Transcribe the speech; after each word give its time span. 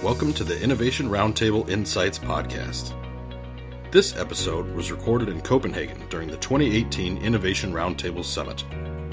Welcome 0.00 0.32
to 0.34 0.44
the 0.44 0.62
Innovation 0.62 1.08
Roundtable 1.08 1.68
Insights 1.68 2.20
podcast. 2.20 2.94
This 3.90 4.16
episode 4.16 4.72
was 4.72 4.92
recorded 4.92 5.28
in 5.28 5.40
Copenhagen 5.40 6.08
during 6.08 6.28
the 6.28 6.36
2018 6.36 7.18
Innovation 7.18 7.72
Roundtable 7.72 8.24
Summit, 8.24 8.64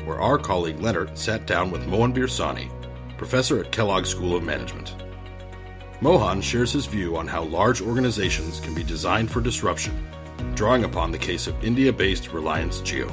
where 0.05 0.21
our 0.21 0.37
colleague 0.37 0.79
Leonard 0.79 1.17
sat 1.17 1.47
down 1.47 1.71
with 1.71 1.87
Mohanbir 1.87 2.27
Sawhney, 2.27 2.69
professor 3.17 3.59
at 3.59 3.71
Kellogg 3.71 4.05
School 4.05 4.35
of 4.35 4.43
Management. 4.43 4.96
Mohan 6.01 6.40
shares 6.40 6.74
his 6.74 6.86
view 6.86 7.17
on 7.17 7.26
how 7.26 7.46
large 7.46 7.81
organizations 7.81 8.60
can 8.60 8.76
be 8.76 8.83
designed 8.83 9.31
for 9.31 9.42
disruption, 9.42 10.08
drawing 10.54 10.83
upon 10.83 11.12
the 11.12 11.17
case 11.17 11.47
of 11.47 11.63
India 11.63 11.92
based 11.92 12.31
Reliance 12.31 12.81
Jio. 12.81 13.12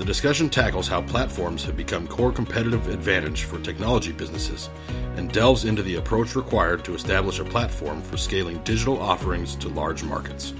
The 0.00 0.06
discussion 0.06 0.48
tackles 0.48 0.88
how 0.88 1.02
platforms 1.02 1.62
have 1.64 1.76
become 1.76 2.08
core 2.08 2.32
competitive 2.32 2.88
advantage 2.88 3.44
for 3.44 3.58
technology 3.60 4.12
businesses 4.12 4.70
and 5.16 5.30
delves 5.30 5.66
into 5.66 5.82
the 5.82 5.96
approach 5.96 6.34
required 6.34 6.86
to 6.86 6.94
establish 6.94 7.38
a 7.38 7.44
platform 7.44 8.00
for 8.00 8.16
scaling 8.16 8.62
digital 8.64 8.98
offerings 8.98 9.54
to 9.56 9.68
large 9.68 10.02
markets. 10.02 10.54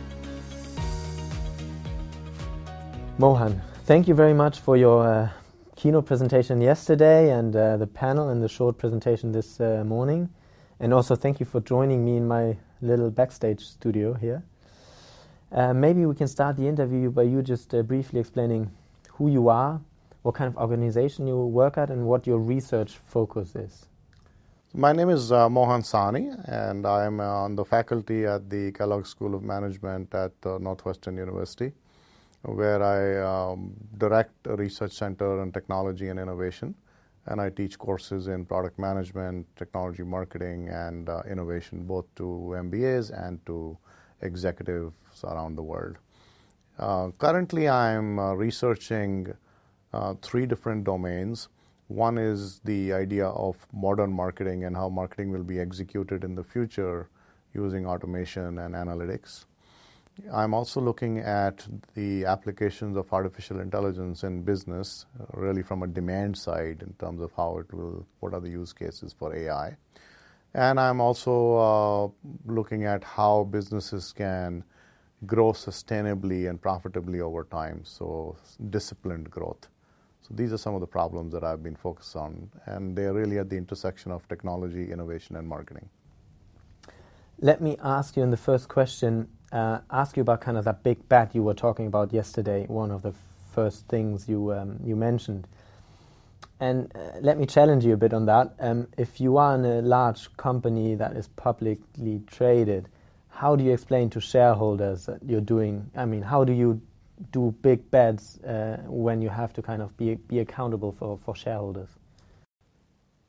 Mohan, 3.16 3.62
thank 3.86 4.06
you 4.06 4.14
very 4.14 4.34
much 4.34 4.60
for 4.60 4.76
your 4.76 5.06
uh, 5.06 5.30
keynote 5.74 6.04
presentation 6.04 6.60
yesterday 6.60 7.30
and 7.32 7.56
uh, 7.56 7.78
the 7.78 7.86
panel 7.86 8.28
and 8.28 8.42
the 8.42 8.48
short 8.48 8.76
presentation 8.76 9.32
this 9.32 9.59
uh, 9.59 9.82
morning. 9.86 10.28
And 10.80 10.92
also, 10.92 11.16
thank 11.16 11.40
you 11.40 11.46
for 11.46 11.60
joining 11.60 12.04
me 12.04 12.18
in 12.18 12.28
my 12.28 12.59
little 12.82 13.10
backstage 13.10 13.64
studio 13.64 14.12
here. 14.12 14.42
Uh, 15.50 15.72
maybe 15.72 16.04
we 16.04 16.14
can 16.14 16.28
start 16.28 16.59
the 16.59 16.68
interview 16.68 17.10
by 17.10 17.22
you 17.22 17.40
just 17.40 17.74
uh, 17.74 17.80
briefly 17.80 18.20
explaining 18.20 18.70
who 19.20 19.29
you 19.30 19.51
are, 19.51 19.79
what 20.23 20.34
kind 20.34 20.48
of 20.48 20.56
organization 20.56 21.27
you 21.27 21.37
work 21.37 21.77
at, 21.77 21.91
and 21.91 22.06
what 22.06 22.27
your 22.27 22.38
research 22.38 22.97
focus 23.05 23.55
is. 23.55 23.87
My 24.73 24.93
name 24.93 25.10
is 25.10 25.30
uh, 25.30 25.46
Mohan 25.51 25.83
Sawhney, 25.83 26.24
and 26.48 26.87
I 26.87 27.05
am 27.05 27.20
uh, 27.20 27.45
on 27.45 27.55
the 27.55 27.62
faculty 27.62 28.24
at 28.24 28.49
the 28.49 28.73
Kellogg 28.73 29.04
School 29.04 29.35
of 29.35 29.43
Management 29.43 30.15
at 30.15 30.32
uh, 30.46 30.57
Northwestern 30.57 31.18
University, 31.18 31.71
where 32.45 32.82
I 32.82 33.01
um, 33.32 33.74
direct 33.99 34.46
a 34.46 34.57
research 34.57 34.93
center 34.93 35.38
on 35.43 35.52
technology 35.52 36.09
and 36.09 36.18
innovation. 36.18 36.74
And 37.27 37.43
I 37.43 37.51
teach 37.51 37.79
courses 37.79 38.27
in 38.29 38.46
product 38.46 38.79
management, 38.79 39.46
technology 39.55 40.02
marketing, 40.02 40.71
and 40.71 41.10
uh, 41.10 41.21
innovation, 41.30 41.82
both 41.82 42.07
to 42.16 42.55
MBAs 42.57 43.10
and 43.27 43.45
to 43.45 43.77
executives 44.23 44.96
around 45.24 45.57
the 45.57 45.62
world. 45.62 45.99
Uh, 46.80 47.10
currently, 47.18 47.68
I'm 47.68 48.18
uh, 48.18 48.32
researching 48.32 49.34
uh, 49.92 50.14
three 50.23 50.46
different 50.46 50.84
domains. 50.84 51.48
One 51.88 52.16
is 52.16 52.60
the 52.64 52.95
idea 52.95 53.26
of 53.26 53.56
modern 53.70 54.10
marketing 54.10 54.64
and 54.64 54.74
how 54.74 54.88
marketing 54.88 55.30
will 55.30 55.45
be 55.45 55.60
executed 55.60 56.24
in 56.24 56.34
the 56.34 56.42
future 56.42 57.10
using 57.52 57.84
automation 57.87 58.60
and 58.60 58.74
analytics. 58.74 59.45
I'm 60.32 60.54
also 60.54 60.80
looking 60.80 61.18
at 61.18 61.66
the 61.95 62.24
applications 62.24 62.96
of 62.96 63.12
artificial 63.12 63.60
intelligence 63.60 64.25
in 64.25 64.42
business, 64.42 65.04
really 65.34 65.62
from 65.62 65.82
a 65.82 65.87
demand 65.87 66.38
side 66.38 66.82
in 66.82 66.94
terms 66.94 67.20
of 67.20 67.31
how 67.37 67.59
it 67.59 67.70
will, 67.75 68.06
what 68.20 68.32
are 68.32 68.41
the 68.41 68.48
use 68.48 68.72
cases 68.72 69.15
for 69.19 69.37
AI. 69.37 69.76
And 70.54 70.81
I'm 70.81 71.00
also 71.00 71.56
uh, 71.56 72.31
looking 72.50 72.84
at 72.84 73.04
how 73.04 73.44
businesses 73.44 74.12
can 74.12 74.65
grow 75.26 75.53
sustainably 75.53 76.49
and 76.49 76.60
profitably 76.60 77.21
over 77.21 77.44
time, 77.44 77.84
so 77.84 78.37
disciplined 78.71 79.31
growth. 79.31 79.69
So 80.22 80.34
these 80.34 80.53
are 80.53 80.59
some 80.59 80.75
of 80.75 80.81
the 80.81 80.87
problems 80.87 81.32
that 81.32 81.44
I've 81.44 81.62
been 81.62 81.77
focused 81.77 82.16
on, 82.16 82.50
and 82.66 82.97
they're 82.97 83.12
really 83.12 83.38
at 83.38 83.50
the 83.50 83.56
intersection 83.56 84.12
of 84.12 84.27
technology, 84.28 84.91
innovation, 84.91 85.37
and 85.37 85.47
marketing. 85.47 85.88
Let 87.41 87.60
me 87.60 87.77
ask 87.82 88.16
you 88.16 88.22
in 88.22 88.31
the 88.31 88.37
first 88.37 88.69
question, 88.69 89.28
uh, 89.50 89.81
ask 89.91 90.16
you 90.16 90.21
about 90.21 90.41
kind 90.41 90.59
of 90.59 90.65
that 90.65 90.82
big 90.82 91.09
bet 91.09 91.34
you 91.34 91.43
were 91.43 91.55
talking 91.55 91.87
about 91.87 92.12
yesterday, 92.12 92.67
one 92.67 92.91
of 92.91 93.03
the 93.03 93.15
first 93.53 93.89
things 93.89 94.28
you, 94.28 94.53
um, 94.53 94.78
you 94.84 94.94
mentioned. 94.94 95.47
And 96.61 96.93
uh, 96.94 97.19
let 97.23 97.39
me 97.39 97.47
challenge 97.47 97.84
you 97.87 97.94
a 97.94 97.97
bit 97.97 98.12
on 98.12 98.27
that. 98.27 98.55
Um, 98.61 98.89
if 98.99 99.21
you 99.21 99.39
are 99.39 99.55
in 99.55 99.65
a 99.65 99.81
large 99.81 100.34
company 100.37 100.94
that 100.94 101.17
is 101.17 101.28
publicly 101.28 102.23
traded, 102.27 102.89
how 103.41 103.56
do 103.56 103.65
you 103.65 103.73
explain 103.73 104.11
to 104.11 104.21
shareholders 104.21 105.06
that 105.06 105.21
you're 105.25 105.49
doing? 105.56 105.91
I 105.97 106.05
mean, 106.05 106.21
how 106.21 106.45
do 106.45 106.53
you 106.53 106.81
do 107.33 107.55
big 107.62 107.91
bets 107.91 108.39
uh, 108.41 108.83
when 108.87 109.23
you 109.23 109.31
have 109.31 109.55
to 109.55 109.62
kind 109.62 109.81
of 109.81 109.97
be 109.97 110.17
be 110.33 110.41
accountable 110.41 110.93
for, 110.93 111.19
for 111.25 111.34
shareholders? 111.34 111.89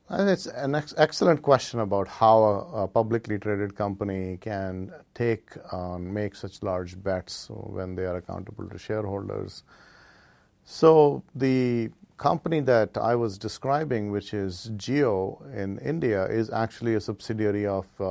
It's 0.10 0.48
an 0.48 0.76
ex- 0.76 0.94
excellent 0.98 1.42
question 1.42 1.80
about 1.80 2.08
how 2.10 2.38
a, 2.44 2.84
a, 2.84 2.88
publicly 2.88 3.40
traded 3.40 3.76
company 3.76 4.38
can 4.42 4.92
take 5.14 5.46
on 5.72 6.14
make 6.14 6.36
such 6.36 6.62
large 6.62 7.02
bets 7.02 7.48
when 7.50 7.96
they 7.96 8.06
are 8.06 8.18
accountable 8.18 8.68
to 8.68 8.78
shareholders. 8.78 9.64
So 10.66 11.24
the 11.34 11.90
company 12.22 12.60
that 12.60 12.96
I 12.98 13.16
was 13.16 13.40
describing, 13.40 14.12
which 14.12 14.32
is 14.36 14.70
Jio 14.76 15.42
in 15.56 15.80
India, 15.80 16.26
is 16.26 16.52
actually 16.52 16.94
a 16.94 17.02
subsidiary 17.02 17.66
of 17.66 17.88
uh, 18.00 18.06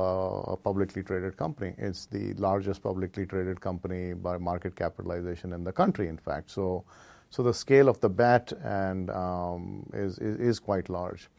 a 0.55 0.57
publicly 0.57 1.01
traded 1.01 1.37
company. 1.37 1.73
It's 1.77 2.07
the 2.07 2.33
largest 2.33 2.83
publicly 2.83 3.25
traded 3.25 3.61
company 3.61 4.13
by 4.13 4.37
market 4.37 4.75
capitalization 4.75 5.53
in 5.53 5.63
the 5.63 5.71
country, 5.71 6.09
in 6.09 6.17
fact. 6.17 6.51
So, 6.51 6.83
so 7.29 7.41
the 7.41 7.53
scale 7.53 7.87
of 7.87 8.01
the 8.01 8.09
bet 8.09 8.51
and 8.63 9.09
um, 9.11 9.89
is, 9.93 10.17
is, 10.17 10.35
is 10.49 10.59
quite 10.59 10.89
large. 10.89 11.29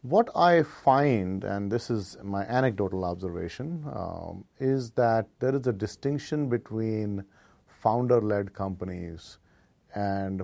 What 0.00 0.30
I 0.34 0.62
find, 0.62 1.44
and 1.44 1.70
this 1.70 1.90
is 1.90 2.16
my 2.22 2.44
anecdotal 2.44 3.04
observation, 3.04 3.84
um, 3.94 4.46
is 4.58 4.92
that 4.92 5.26
there 5.40 5.54
is 5.54 5.66
a 5.66 5.72
distinction 5.74 6.48
between 6.48 7.22
founder-led 7.66 8.54
companies 8.54 9.36
and 9.94 10.42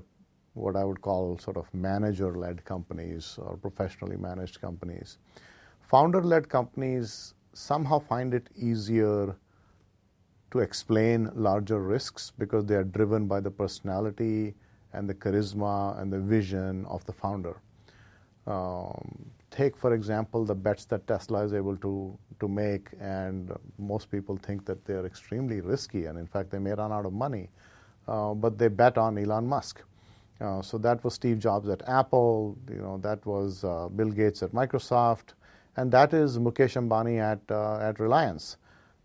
what 0.54 0.76
I 0.76 0.84
would 0.84 1.00
call 1.00 1.38
sort 1.38 1.56
of 1.56 1.72
manager 1.72 2.36
led 2.36 2.64
companies 2.64 3.38
or 3.38 3.56
professionally 3.56 4.16
managed 4.16 4.60
companies. 4.60 5.18
Founder 5.80 6.22
led 6.22 6.48
companies 6.48 7.34
somehow 7.52 7.98
find 7.98 8.34
it 8.34 8.48
easier 8.56 9.36
to 10.50 10.58
explain 10.58 11.30
larger 11.34 11.80
risks 11.80 12.32
because 12.38 12.64
they 12.64 12.74
are 12.74 12.84
driven 12.84 13.26
by 13.26 13.40
the 13.40 13.50
personality 13.50 14.54
and 14.92 15.08
the 15.08 15.14
charisma 15.14 16.00
and 16.00 16.12
the 16.12 16.18
vision 16.18 16.84
of 16.86 17.04
the 17.06 17.12
founder. 17.12 17.60
Um, 18.46 19.30
take, 19.50 19.76
for 19.76 19.94
example, 19.94 20.44
the 20.44 20.54
bets 20.54 20.84
that 20.86 21.06
Tesla 21.06 21.44
is 21.44 21.52
able 21.52 21.76
to, 21.76 22.18
to 22.40 22.48
make, 22.48 22.88
and 23.00 23.52
most 23.78 24.10
people 24.10 24.36
think 24.36 24.64
that 24.66 24.84
they're 24.84 25.06
extremely 25.06 25.60
risky, 25.60 26.06
and 26.06 26.18
in 26.18 26.26
fact, 26.26 26.50
they 26.50 26.58
may 26.58 26.72
run 26.72 26.92
out 26.92 27.06
of 27.06 27.12
money. 27.12 27.50
Uh, 28.08 28.34
but 28.34 28.58
they 28.58 28.66
bet 28.68 28.98
on 28.98 29.18
Elon 29.18 29.46
Musk. 29.46 29.82
Uh, 30.40 30.62
so 30.62 30.78
that 30.78 31.02
was 31.04 31.14
Steve 31.14 31.38
Jobs 31.38 31.68
at 31.68 31.86
Apple. 31.88 32.56
You 32.70 32.78
know 32.78 32.98
that 32.98 33.24
was 33.26 33.62
uh, 33.64 33.88
Bill 33.88 34.10
Gates 34.10 34.42
at 34.42 34.52
Microsoft, 34.52 35.34
and 35.76 35.92
that 35.92 36.14
is 36.14 36.38
Mukesh 36.38 36.76
Ambani 36.80 37.18
at 37.20 37.40
uh, 37.50 37.78
at 37.78 38.00
Reliance. 38.00 38.56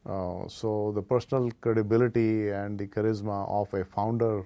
Uh, 0.05 0.47
so 0.47 0.91
the 0.93 1.01
personal 1.01 1.51
credibility 1.61 2.49
and 2.49 2.77
the 2.77 2.87
charisma 2.87 3.49
of 3.49 3.73
a 3.73 3.83
founder 3.83 4.45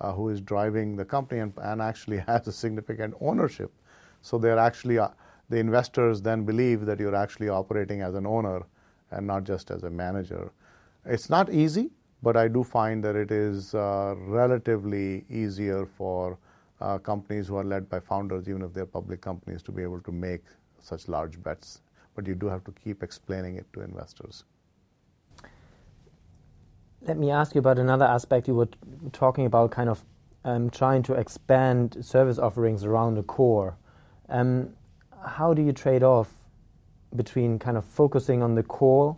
uh, 0.00 0.12
who 0.12 0.28
is 0.28 0.40
driving 0.40 0.96
the 0.96 1.04
company 1.04 1.40
and, 1.40 1.52
and, 1.62 1.82
actually 1.82 2.18
has 2.28 2.46
a 2.46 2.52
significant 2.52 3.12
ownership. 3.20 3.72
So 4.22 4.38
they're 4.38 4.58
actually 4.58 4.98
the 5.48 5.58
investors 5.58 6.22
then 6.22 6.44
believe 6.44 6.86
that 6.86 7.00
you're 7.00 7.14
actually 7.14 7.48
operating 7.48 8.02
as 8.02 8.14
an 8.14 8.24
owner 8.24 8.62
and 9.10 9.26
not 9.26 9.42
just 9.44 9.70
as 9.72 9.82
a 9.82 9.90
manager. 9.90 10.52
It's 11.04 11.28
not 11.28 11.52
easy 11.52 11.90
but 12.22 12.36
I 12.36 12.48
do 12.48 12.62
find 12.62 13.02
that 13.04 13.16
it 13.16 13.30
is 13.30 13.74
uh, 13.74 14.14
relatively 14.16 15.24
easier 15.30 15.86
for 15.86 16.38
uh, 16.80 16.98
companies 16.98 17.46
who 17.48 17.56
are 17.56 17.64
led 17.64 17.88
by 17.88 18.00
founders, 18.00 18.48
even 18.48 18.62
if 18.62 18.72
they're 18.72 18.86
public 18.86 19.20
companies, 19.20 19.62
to 19.64 19.72
be 19.72 19.82
able 19.82 20.00
to 20.00 20.12
make 20.12 20.42
such 20.80 21.08
large 21.08 21.42
bets. 21.42 21.82
But 22.14 22.26
you 22.26 22.34
do 22.34 22.46
have 22.46 22.64
to 22.64 22.72
keep 22.72 23.02
explaining 23.02 23.56
it 23.56 23.66
to 23.72 23.82
investors. 23.82 24.44
Let 27.02 27.16
me 27.16 27.30
ask 27.30 27.54
you 27.54 27.60
about 27.60 27.78
another 27.78 28.04
aspect. 28.04 28.48
You 28.48 28.54
were 28.54 28.66
t- 28.66 28.78
talking 29.12 29.46
about 29.46 29.70
kind 29.70 29.88
of 29.88 30.04
um, 30.44 30.70
trying 30.70 31.02
to 31.04 31.14
expand 31.14 32.04
service 32.04 32.38
offerings 32.38 32.84
around 32.84 33.14
the 33.14 33.22
core. 33.22 33.76
Um, 34.28 34.70
how 35.24 35.54
do 35.54 35.62
you 35.62 35.72
trade 35.72 36.02
off 36.02 36.30
between 37.14 37.58
kind 37.58 37.76
of 37.76 37.84
focusing 37.84 38.42
on 38.42 38.54
the 38.54 38.62
core 38.62 39.16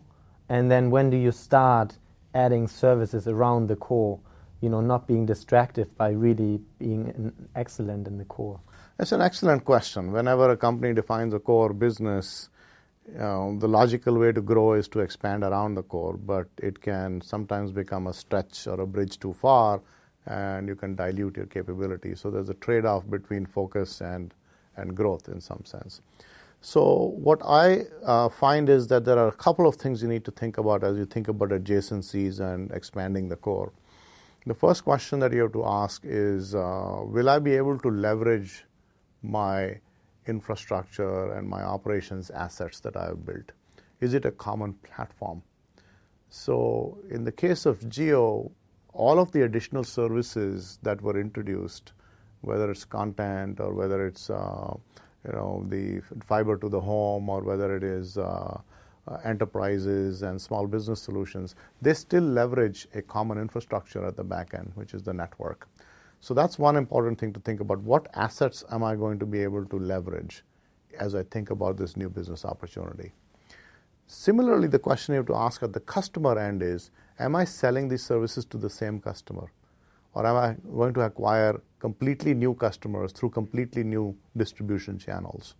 and 0.48 0.70
then 0.70 0.90
when 0.90 1.10
do 1.10 1.16
you 1.16 1.30
start 1.30 1.98
adding 2.34 2.68
services 2.68 3.28
around 3.28 3.68
the 3.68 3.76
core, 3.76 4.20
you 4.60 4.68
know, 4.68 4.80
not 4.80 5.06
being 5.06 5.26
distracted 5.26 5.96
by 5.96 6.10
really 6.10 6.60
being 6.78 7.32
excellent 7.54 8.06
in 8.06 8.18
the 8.18 8.24
core? 8.24 8.60
That's 8.96 9.12
an 9.12 9.20
excellent 9.20 9.64
question. 9.64 10.12
Whenever 10.12 10.50
a 10.50 10.56
company 10.56 10.94
defines 10.94 11.34
a 11.34 11.38
core 11.38 11.72
business, 11.72 12.48
the 13.06 13.68
logical 13.68 14.18
way 14.18 14.32
to 14.32 14.40
grow 14.40 14.74
is 14.74 14.88
to 14.88 15.00
expand 15.00 15.42
around 15.42 15.74
the 15.74 15.82
core, 15.82 16.16
but 16.16 16.46
it 16.58 16.80
can 16.80 17.20
sometimes 17.20 17.72
become 17.72 18.06
a 18.06 18.12
stretch 18.12 18.66
or 18.66 18.80
a 18.80 18.86
bridge 18.86 19.18
too 19.18 19.32
far, 19.32 19.82
and 20.26 20.68
you 20.68 20.76
can 20.76 20.94
dilute 20.94 21.36
your 21.36 21.46
capability. 21.46 22.14
So 22.14 22.30
there's 22.30 22.48
a 22.48 22.54
trade-off 22.54 23.08
between 23.10 23.46
focus 23.46 24.00
and 24.00 24.32
and 24.76 24.96
growth 24.96 25.28
in 25.28 25.40
some 25.40 25.62
sense. 25.64 26.00
So, 26.64 27.12
what 27.16 27.40
I 27.44 27.86
uh, 28.04 28.28
find 28.28 28.68
is 28.68 28.86
that 28.86 29.04
there 29.04 29.18
are 29.18 29.26
a 29.26 29.32
couple 29.32 29.66
of 29.66 29.74
things 29.74 30.00
you 30.00 30.06
need 30.06 30.24
to 30.26 30.30
think 30.30 30.58
about 30.58 30.84
as 30.84 30.96
you 30.96 31.06
think 31.06 31.26
about 31.26 31.48
adjacencies 31.48 32.38
and 32.38 32.70
expanding 32.70 33.28
the 33.28 33.34
core. 33.34 33.72
The 34.46 34.54
first 34.54 34.84
question 34.84 35.18
that 35.18 35.32
you 35.32 35.40
have 35.40 35.52
to 35.54 35.64
ask 35.64 36.02
is 36.04 36.54
uh, 36.54 37.00
Will 37.02 37.28
I 37.28 37.40
be 37.40 37.56
able 37.56 37.80
to 37.80 37.90
leverage 37.90 38.64
my 39.24 39.80
infrastructure 40.28 41.32
and 41.32 41.48
my 41.48 41.64
operations 41.64 42.30
assets 42.30 42.78
that 42.80 42.96
I 42.96 43.06
have 43.06 43.26
built? 43.26 43.50
Is 44.00 44.14
it 44.14 44.24
a 44.24 44.30
common 44.30 44.74
platform? 44.74 45.42
So, 46.30 46.96
in 47.10 47.24
the 47.24 47.32
case 47.32 47.66
of 47.66 47.80
Jio, 47.80 48.52
all 48.92 49.18
of 49.18 49.32
the 49.32 49.42
additional 49.42 49.82
services 49.82 50.78
that 50.84 51.02
were 51.02 51.18
introduced, 51.18 51.92
whether 52.42 52.70
it's 52.70 52.84
content 52.84 53.58
or 53.58 53.74
whether 53.74 54.06
it's 54.06 54.30
uh, 54.30 54.76
you 55.26 55.32
know, 55.32 55.64
the 55.68 56.00
fiber 56.24 56.56
to 56.56 56.68
the 56.68 56.80
home 56.80 57.28
or 57.28 57.42
whether 57.42 57.76
it 57.76 57.82
is 57.84 58.18
uh, 58.18 58.60
uh, 59.08 59.16
enterprises 59.24 60.22
and 60.22 60.40
small 60.40 60.66
business 60.66 61.00
solutions, 61.02 61.54
they 61.80 61.94
still 61.94 62.22
leverage 62.22 62.86
a 62.94 63.02
common 63.02 63.38
infrastructure 63.38 64.04
at 64.04 64.16
the 64.16 64.24
back 64.24 64.54
end, 64.54 64.70
which 64.74 64.94
is 64.94 65.02
the 65.02 65.12
network. 65.12 65.68
So 66.20 66.34
that's 66.34 66.58
one 66.58 66.76
important 66.76 67.18
thing 67.18 67.32
to 67.32 67.40
think 67.40 67.60
about. 67.60 67.80
What 67.80 68.06
assets 68.14 68.64
am 68.70 68.84
I 68.84 68.94
going 68.94 69.18
to 69.18 69.26
be 69.26 69.42
able 69.42 69.64
to 69.66 69.76
leverage 69.76 70.44
as 70.98 71.14
I 71.14 71.24
think 71.24 71.50
about 71.50 71.76
this 71.76 71.96
new 71.96 72.08
business 72.08 72.44
opportunity? 72.44 73.12
Similarly, 74.06 74.68
the 74.68 74.78
question 74.78 75.14
you 75.14 75.16
have 75.16 75.26
to 75.26 75.34
ask 75.34 75.62
at 75.62 75.72
the 75.72 75.80
customer 75.80 76.38
end 76.38 76.62
is 76.62 76.90
Am 77.18 77.36
I 77.36 77.44
selling 77.44 77.88
these 77.88 78.04
services 78.04 78.44
to 78.46 78.56
the 78.56 78.70
same 78.70 79.00
customer? 79.00 79.52
Or 80.14 80.26
am 80.26 80.36
I 80.36 80.56
going 80.76 80.94
to 80.94 81.02
acquire 81.02 81.60
completely 81.82 82.32
new 82.32 82.54
customers 82.54 83.10
through 83.10 83.30
completely 83.30 83.82
new 83.82 84.16
distribution 84.36 84.98
channels? 84.98 85.56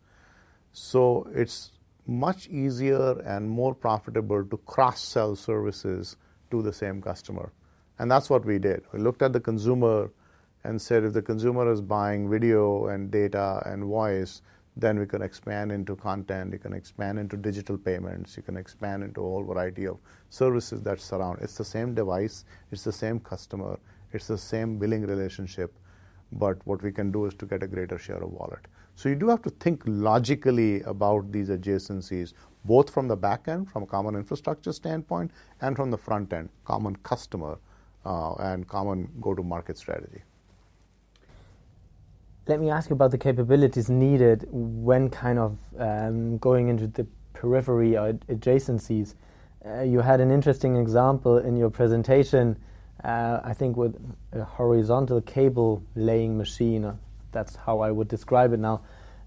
So 0.73 1.29
it's 1.35 1.73
much 2.07 2.47
easier 2.49 3.19
and 3.35 3.51
more 3.51 3.75
profitable 3.75 4.45
to 4.45 4.57
cross 4.59 5.01
sell 5.01 5.35
services 5.35 6.17
to 6.53 6.63
the 6.63 6.73
same 6.73 7.03
customer. 7.03 7.53
And 7.99 8.09
that's 8.09 8.31
what 8.31 8.45
we 8.45 8.61
did. 8.61 8.85
We 8.93 9.01
looked 9.01 9.23
at 9.23 9.33
the 9.33 9.41
consumer 9.41 10.13
and 10.63 10.81
said 10.81 11.03
if 11.03 11.13
the 11.13 11.23
consumer 11.23 11.73
is 11.73 11.81
buying 11.81 12.31
video 12.31 12.87
and 12.87 13.11
data 13.11 13.61
and 13.67 13.85
voice, 13.85 14.43
then 14.77 15.01
we 15.01 15.07
can 15.07 15.23
expand 15.23 15.73
into 15.73 15.97
content, 15.97 16.53
you 16.53 16.59
can 16.59 16.73
expand 16.73 17.19
into 17.19 17.37
digital 17.37 17.77
payments, 17.77 18.37
you 18.37 18.45
can 18.45 18.57
expand 18.57 19.03
into 19.03 19.21
a 19.21 19.25
whole 19.25 19.43
variety 19.43 19.87
of 19.87 19.99
services 20.31 20.83
that 20.83 21.01
surround. 21.01 21.41
It's 21.43 21.59
the 21.59 21.65
same 21.65 21.95
device, 21.95 22.45
it's 22.71 22.85
the 22.85 22.93
same 22.93 23.19
customer, 23.21 23.79
it's 24.13 24.29
the 24.29 24.39
same 24.39 24.79
billing 24.79 25.03
relationship, 25.03 25.75
but 26.33 26.59
what 26.67 26.83
we 26.83 26.93
can 26.93 27.13
do 27.13 27.27
is 27.27 27.35
to 27.35 27.47
get 27.47 27.63
a 27.63 27.67
greater 27.67 27.99
share 27.99 28.23
of 28.23 28.33
wallet. 28.33 28.67
So 28.95 29.09
you 29.09 29.15
do 29.15 29.29
have 29.29 29.43
to 29.43 29.51
think 29.51 29.83
logically 29.87 30.83
about 30.83 31.33
these 31.33 31.49
adjacencies, 31.49 32.33
both 32.65 32.91
from 32.91 33.09
the 33.09 33.17
back 33.17 33.49
end, 33.49 33.71
from 33.71 33.83
a 33.83 33.87
common 33.87 34.15
infrastructure 34.15 34.73
standpoint, 34.73 35.31
and 35.61 35.77
from 35.77 35.91
the 35.91 35.99
front 35.99 36.33
end, 36.33 36.51
common 36.65 36.97
customer 36.97 37.59
uh, 38.05 38.35
and 38.35 38.69
common 38.69 39.09
go-to-market 39.21 39.79
strategy. 39.79 40.23
Let 42.49 42.61
me 42.61 42.71
ask 42.71 42.91
you 42.91 42.95
about 42.95 43.13
the 43.13 43.19
capabilities 43.19 43.89
needed 43.89 44.49
when 44.51 45.09
kind 45.09 45.39
of 45.39 45.59
um, 45.79 46.39
going 46.39 46.69
into 46.69 46.89
the 46.89 47.07
periphery 47.35 47.97
or 47.97 48.15
adjacencies. 48.29 49.15
Uh, 49.65 49.83
you 49.83 50.01
had 50.01 50.21
an 50.21 50.31
interesting 50.31 50.77
example 50.77 51.39
in 51.39 51.57
your 51.57 51.71
presentation 51.71 52.59
uh, 53.05 53.41
I 53.43 53.53
think 53.55 53.77
with 53.77 53.97
a 54.33 54.45
horizontal 54.45 55.21
cable 55.21 55.83
laying 55.95 56.37
machine, 56.37 56.85
uh, 56.85 56.97
that's 57.33 57.57
how 57.57 57.81
I 57.81 57.91
would 57.91 58.09
describe 58.09 58.53
it 58.53 58.61
now, 58.61 58.83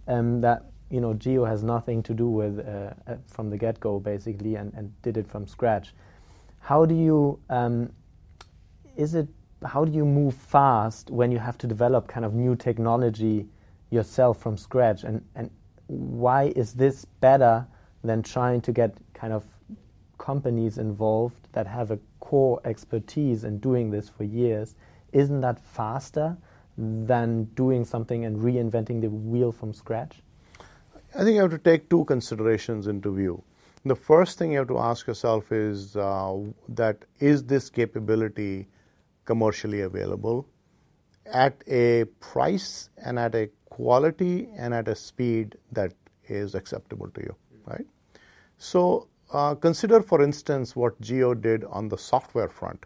um, 0.08 0.42
that 0.42 0.66
you 0.90 1.02
know 1.02 1.14
Jio 1.14 1.48
has 1.48 1.64
nothing 1.64 2.04
to 2.04 2.14
do 2.14 2.28
with 2.30 2.60
uh, 2.60 2.94
uh, 3.08 3.18
from 3.28 3.50
the 3.50 3.58
get-go 3.58 4.00
basically, 4.00 4.56
and, 4.56 4.74
and 4.74 4.94
did 5.02 5.18
it 5.18 5.28
from 5.28 5.48
scratch. 5.48 5.94
How 6.60 6.86
do 6.86 6.96
you 6.96 7.40
um, 7.50 7.92
is 8.96 9.16
it? 9.16 9.28
How 9.66 9.84
do 9.84 9.92
you 9.92 10.06
move 10.06 10.36
fast 10.36 11.10
when 11.10 11.32
you 11.32 11.40
have 11.40 11.58
to 11.60 11.68
develop 11.68 12.08
kind 12.08 12.26
of 12.26 12.34
new 12.34 12.56
technology 12.56 13.48
yourself 13.90 14.40
from 14.40 14.58
scratch? 14.58 15.04
And 15.04 15.24
and 15.36 15.50
why 15.88 16.54
is 16.56 16.74
this 16.74 17.06
better 17.20 17.66
than 18.04 18.22
trying 18.22 18.62
to 18.62 18.72
get 18.72 18.96
kind 19.14 19.34
of 19.34 19.44
companies 20.18 20.78
involved 20.78 21.48
that 21.54 21.68
have 21.68 21.92
a 21.92 22.00
core 22.20 22.62
expertise 22.66 23.44
in 23.44 23.60
doing 23.60 23.92
this 23.92 24.10
for 24.10 24.24
years, 24.24 24.76
isn't 25.12 25.42
that 25.42 25.60
faster 25.60 26.38
than 26.78 27.46
doing 27.56 27.86
something 27.86 28.26
and 28.26 28.38
reinventing 28.38 29.02
the 29.02 29.10
wheel 29.10 29.52
from 29.52 29.74
scratch? 29.74 30.22
I 31.14 31.20
think 31.20 31.36
you 31.36 31.42
have 31.42 31.52
to 31.52 31.58
take 31.58 31.90
two 31.90 32.04
considerations 32.06 32.88
into 32.88 33.14
view. 33.14 33.42
The 33.86 33.96
first 33.96 34.38
thing 34.38 34.52
you 34.52 34.58
have 34.58 34.68
to 34.68 34.80
ask 34.80 35.08
yourself 35.08 35.52
is 35.52 35.96
uh, 35.96 36.40
that 36.70 37.06
is 37.20 37.44
this 37.44 37.70
capability 37.70 38.68
commercially 39.26 39.82
available 39.82 40.48
at 41.26 41.64
a 41.68 42.06
price 42.20 42.90
and 42.98 43.18
at 43.18 43.36
a 43.36 43.50
quality 43.70 44.50
and 44.58 44.74
at 44.74 44.88
a 44.88 44.96
speed 44.96 45.58
that 45.72 45.94
is 46.28 46.56
acceptable 46.56 47.10
to 47.12 47.22
you, 47.22 47.36
right? 47.66 47.86
So 48.58 49.08
uh, 49.32 49.56
consider, 49.56 50.02
for 50.02 50.22
instance, 50.22 50.76
what 50.76 51.00
Jio 51.02 51.40
did 51.40 51.64
on 51.66 51.90
the 51.90 51.98
software 51.98 52.50
front. 52.50 52.86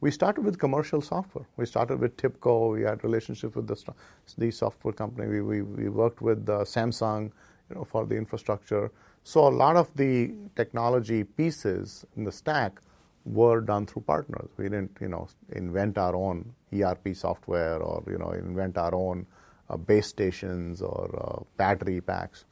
We 0.00 0.10
started 0.10 0.44
with 0.44 0.58
commercial 0.58 1.00
software. 1.00 1.46
We 1.56 1.66
started 1.66 2.00
with 2.00 2.16
TIBCO. 2.16 2.72
We 2.72 2.82
had 2.82 3.02
relationships 3.02 3.56
with 3.56 3.66
the, 3.66 3.94
the 4.36 4.50
software 4.50 4.92
company. 4.92 5.28
We, 5.28 5.40
we, 5.40 5.62
we 5.62 5.88
worked 5.88 6.20
with 6.20 6.48
uh, 6.48 6.60
Samsung 6.64 7.32
you 7.70 7.76
know, 7.76 7.84
for 7.84 8.04
the 8.04 8.14
infrastructure. 8.14 8.90
So 9.24 9.48
a 9.48 9.50
lot 9.50 9.76
of 9.76 9.92
the 9.96 10.34
technology 10.54 11.24
pieces 11.24 12.04
in 12.16 12.24
the 12.24 12.32
stack 12.32 12.80
were 13.24 13.60
done 13.60 13.86
through 13.86 14.02
partners. 14.02 14.48
We 14.56 14.64
didn't, 14.64 14.96
you 15.00 15.08
know, 15.08 15.28
invent 15.52 15.98
our 15.98 16.14
own 16.14 16.54
ERP 16.72 17.14
software 17.14 17.78
or 17.78 18.02
you 18.08 18.18
know 18.18 18.30
invent 18.30 18.78
our 18.78 18.94
own 18.94 19.26
uh, 19.68 19.76
base 19.76 20.06
stations 20.06 20.80
or 20.80 21.10
uh, 21.20 21.42
battery 21.56 22.00
packs. 22.00 22.44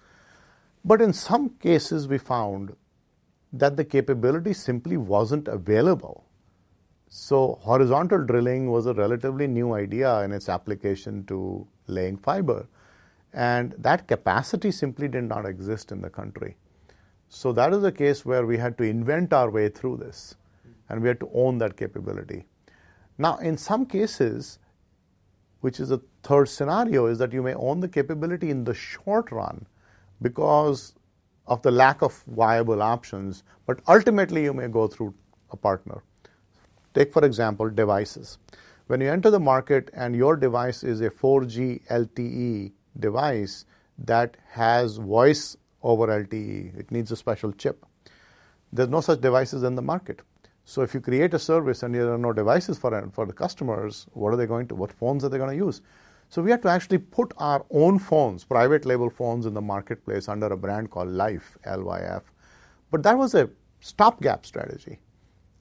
But 0.84 1.00
in 1.00 1.12
some 1.12 1.50
cases, 1.50 2.08
we 2.08 2.18
found 2.18 2.74
that 3.58 3.76
the 3.76 3.84
capability 3.84 4.52
simply 4.52 4.96
wasn't 4.96 5.46
available. 5.46 6.24
So, 7.08 7.60
horizontal 7.62 8.24
drilling 8.24 8.70
was 8.70 8.86
a 8.86 8.94
relatively 8.94 9.46
new 9.46 9.74
idea 9.74 10.22
in 10.22 10.32
its 10.32 10.48
application 10.48 11.24
to 11.26 11.66
laying 11.86 12.16
fiber. 12.16 12.66
And 13.32 13.74
that 13.78 14.08
capacity 14.08 14.72
simply 14.72 15.06
did 15.06 15.24
not 15.24 15.46
exist 15.46 15.92
in 15.92 16.00
the 16.00 16.10
country. 16.10 16.56
So, 17.28 17.52
that 17.52 17.72
is 17.72 17.84
a 17.84 17.92
case 17.92 18.24
where 18.24 18.44
we 18.44 18.58
had 18.58 18.76
to 18.78 18.84
invent 18.84 19.32
our 19.32 19.50
way 19.50 19.68
through 19.68 19.98
this 19.98 20.34
and 20.88 21.00
we 21.00 21.08
had 21.08 21.20
to 21.20 21.30
own 21.32 21.58
that 21.58 21.76
capability. 21.76 22.44
Now, 23.18 23.36
in 23.36 23.56
some 23.56 23.86
cases, 23.86 24.58
which 25.60 25.78
is 25.78 25.92
a 25.92 26.00
third 26.24 26.48
scenario, 26.48 27.06
is 27.06 27.18
that 27.18 27.32
you 27.32 27.42
may 27.42 27.54
own 27.54 27.78
the 27.78 27.88
capability 27.88 28.50
in 28.50 28.64
the 28.64 28.74
short 28.74 29.30
run 29.30 29.66
because 30.20 30.94
of 31.46 31.62
the 31.62 31.70
lack 31.70 32.02
of 32.02 32.22
viable 32.26 32.82
options, 32.82 33.42
but 33.66 33.80
ultimately 33.88 34.44
you 34.44 34.54
may 34.54 34.68
go 34.68 34.86
through 34.86 35.14
a 35.50 35.56
partner. 35.56 36.02
Take, 36.94 37.12
for 37.12 37.24
example, 37.24 37.70
devices. 37.70 38.38
When 38.86 39.00
you 39.00 39.10
enter 39.10 39.30
the 39.30 39.40
market 39.40 39.90
and 39.94 40.14
your 40.14 40.36
device 40.36 40.82
is 40.84 41.00
a 41.00 41.10
4G 41.10 41.86
LTE 41.88 42.72
device 42.98 43.64
that 43.98 44.36
has 44.50 44.98
voice 44.98 45.56
over 45.82 46.06
LTE, 46.06 46.78
it 46.78 46.90
needs 46.90 47.10
a 47.10 47.16
special 47.16 47.52
chip. 47.52 47.84
There's 48.72 48.88
no 48.88 49.00
such 49.00 49.20
devices 49.20 49.62
in 49.62 49.74
the 49.74 49.82
market. 49.82 50.22
So 50.64 50.82
if 50.82 50.94
you 50.94 51.00
create 51.00 51.34
a 51.34 51.38
service 51.38 51.82
and 51.82 51.94
there 51.94 52.12
are 52.12 52.18
no 52.18 52.32
devices 52.32 52.78
for, 52.78 53.08
for 53.12 53.26
the 53.26 53.32
customers, 53.32 54.06
what 54.12 54.32
are 54.32 54.36
they 54.36 54.46
going 54.46 54.66
to, 54.68 54.74
what 54.74 54.92
phones 54.92 55.24
are 55.24 55.28
they 55.28 55.38
going 55.38 55.50
to 55.50 55.64
use? 55.64 55.82
So 56.28 56.42
we 56.42 56.50
had 56.50 56.62
to 56.62 56.68
actually 56.68 56.98
put 56.98 57.32
our 57.38 57.64
own 57.70 57.98
phones, 57.98 58.44
private 58.44 58.84
label 58.84 59.10
phones, 59.10 59.46
in 59.46 59.54
the 59.54 59.60
marketplace 59.60 60.28
under 60.28 60.46
a 60.46 60.56
brand 60.56 60.90
called 60.90 61.08
Life, 61.08 61.56
L-Y-F. 61.64 62.22
But 62.90 63.02
that 63.02 63.16
was 63.16 63.34
a 63.34 63.50
stopgap 63.80 64.46
strategy. 64.46 64.98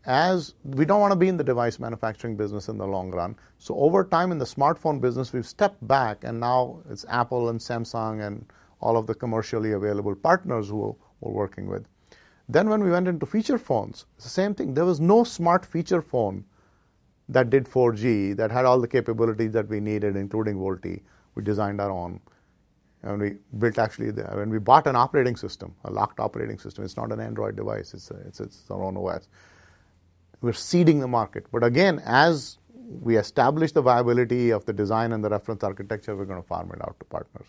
As 0.05 0.55
we 0.63 0.83
don't 0.83 0.99
want 0.99 1.11
to 1.11 1.17
be 1.17 1.29
in 1.29 1.37
the 1.37 1.43
device 1.43 1.79
manufacturing 1.79 2.35
business 2.35 2.67
in 2.67 2.77
the 2.77 2.85
long 2.85 3.11
run. 3.11 3.35
So 3.57 3.75
over 3.75 4.03
time 4.03 4.31
in 4.31 4.37
the 4.37 4.45
smartphone 4.45 4.99
business, 4.99 5.31
we've 5.31 5.45
stepped 5.45 5.85
back 5.87 6.23
and 6.23 6.39
now 6.39 6.81
it's 6.89 7.05
Apple 7.07 7.49
and 7.49 7.59
Samsung 7.59 8.25
and 8.25 8.45
all 8.81 8.97
of 8.97 9.07
the 9.07 9.15
commercially 9.15 9.71
available 9.71 10.15
partners 10.15 10.67
who 10.67 10.95
we're 11.21 11.31
working 11.31 11.67
with. 11.67 11.85
Then 12.49 12.69
when 12.69 12.83
we 12.83 12.91
went 12.91 13.07
into 13.07 13.25
feature 13.25 13.57
phones, 13.57 14.05
it's 14.15 14.25
the 14.25 14.29
same 14.29 14.53
thing. 14.53 14.73
There 14.73 14.83
was 14.83 14.99
no 14.99 15.23
smart 15.23 15.65
feature 15.65 16.01
phone 16.01 16.43
that 17.29 17.49
did 17.49 17.65
4G, 17.65 18.35
that 18.37 18.51
had 18.51 18.65
all 18.65 18.79
the 18.79 18.87
capabilities 18.87 19.51
that 19.53 19.67
we 19.69 19.79
needed, 19.79 20.15
including 20.15 20.55
VoLTE. 20.55 21.01
We 21.35 21.43
designed 21.43 21.81
our 21.81 21.91
own. 21.91 22.19
And 23.03 23.19
we 23.21 23.35
built 23.57 23.79
actually, 23.79 24.11
when 24.11 24.49
we 24.49 24.59
bought 24.59 24.87
an 24.87 24.95
operating 24.95 25.35
system, 25.35 25.75
a 25.85 25.91
locked 25.91 26.19
operating 26.19 26.57
system, 26.57 26.85
it's 26.85 26.95
not 26.97 27.11
an 27.11 27.19
Android 27.19 27.55
device, 27.55 27.93
it's, 27.93 28.11
a, 28.11 28.15
it's, 28.27 28.39
it's 28.39 28.63
our 28.69 28.83
own 28.83 28.95
OS. 28.97 29.27
We're 30.41 30.53
seeding 30.53 30.99
the 30.99 31.07
market. 31.07 31.45
But 31.51 31.63
again, 31.63 32.01
as 32.05 32.57
we 33.01 33.17
establish 33.17 33.71
the 33.71 33.81
viability 33.81 34.51
of 34.51 34.65
the 34.65 34.73
design 34.73 35.11
and 35.11 35.23
the 35.23 35.29
reference 35.29 35.63
architecture, 35.63 36.15
we're 36.15 36.25
going 36.25 36.41
to 36.41 36.47
farm 36.47 36.71
it 36.73 36.81
out 36.81 36.95
to 36.99 37.05
partners. 37.05 37.47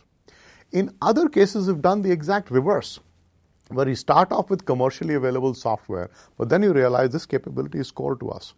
In 0.73 0.95
other 1.03 1.29
cases, 1.29 1.69
we've 1.69 1.83
done 1.83 2.03
the 2.03 2.11
exact 2.11 2.51
reverse, 2.51 2.99
where 3.69 3.89
you 3.89 3.95
start 3.95 4.33
off 4.33 4.51
with 4.51 4.65
commercially 4.65 5.15
available 5.15 5.55
software, 5.55 6.11
but 6.37 6.49
then 6.49 6.63
you 6.63 6.73
realize 6.73 7.11
this 7.11 7.27
capability 7.27 7.79
is 7.79 7.91
core 7.91 8.17
to 8.17 8.31
us. 8.31 8.55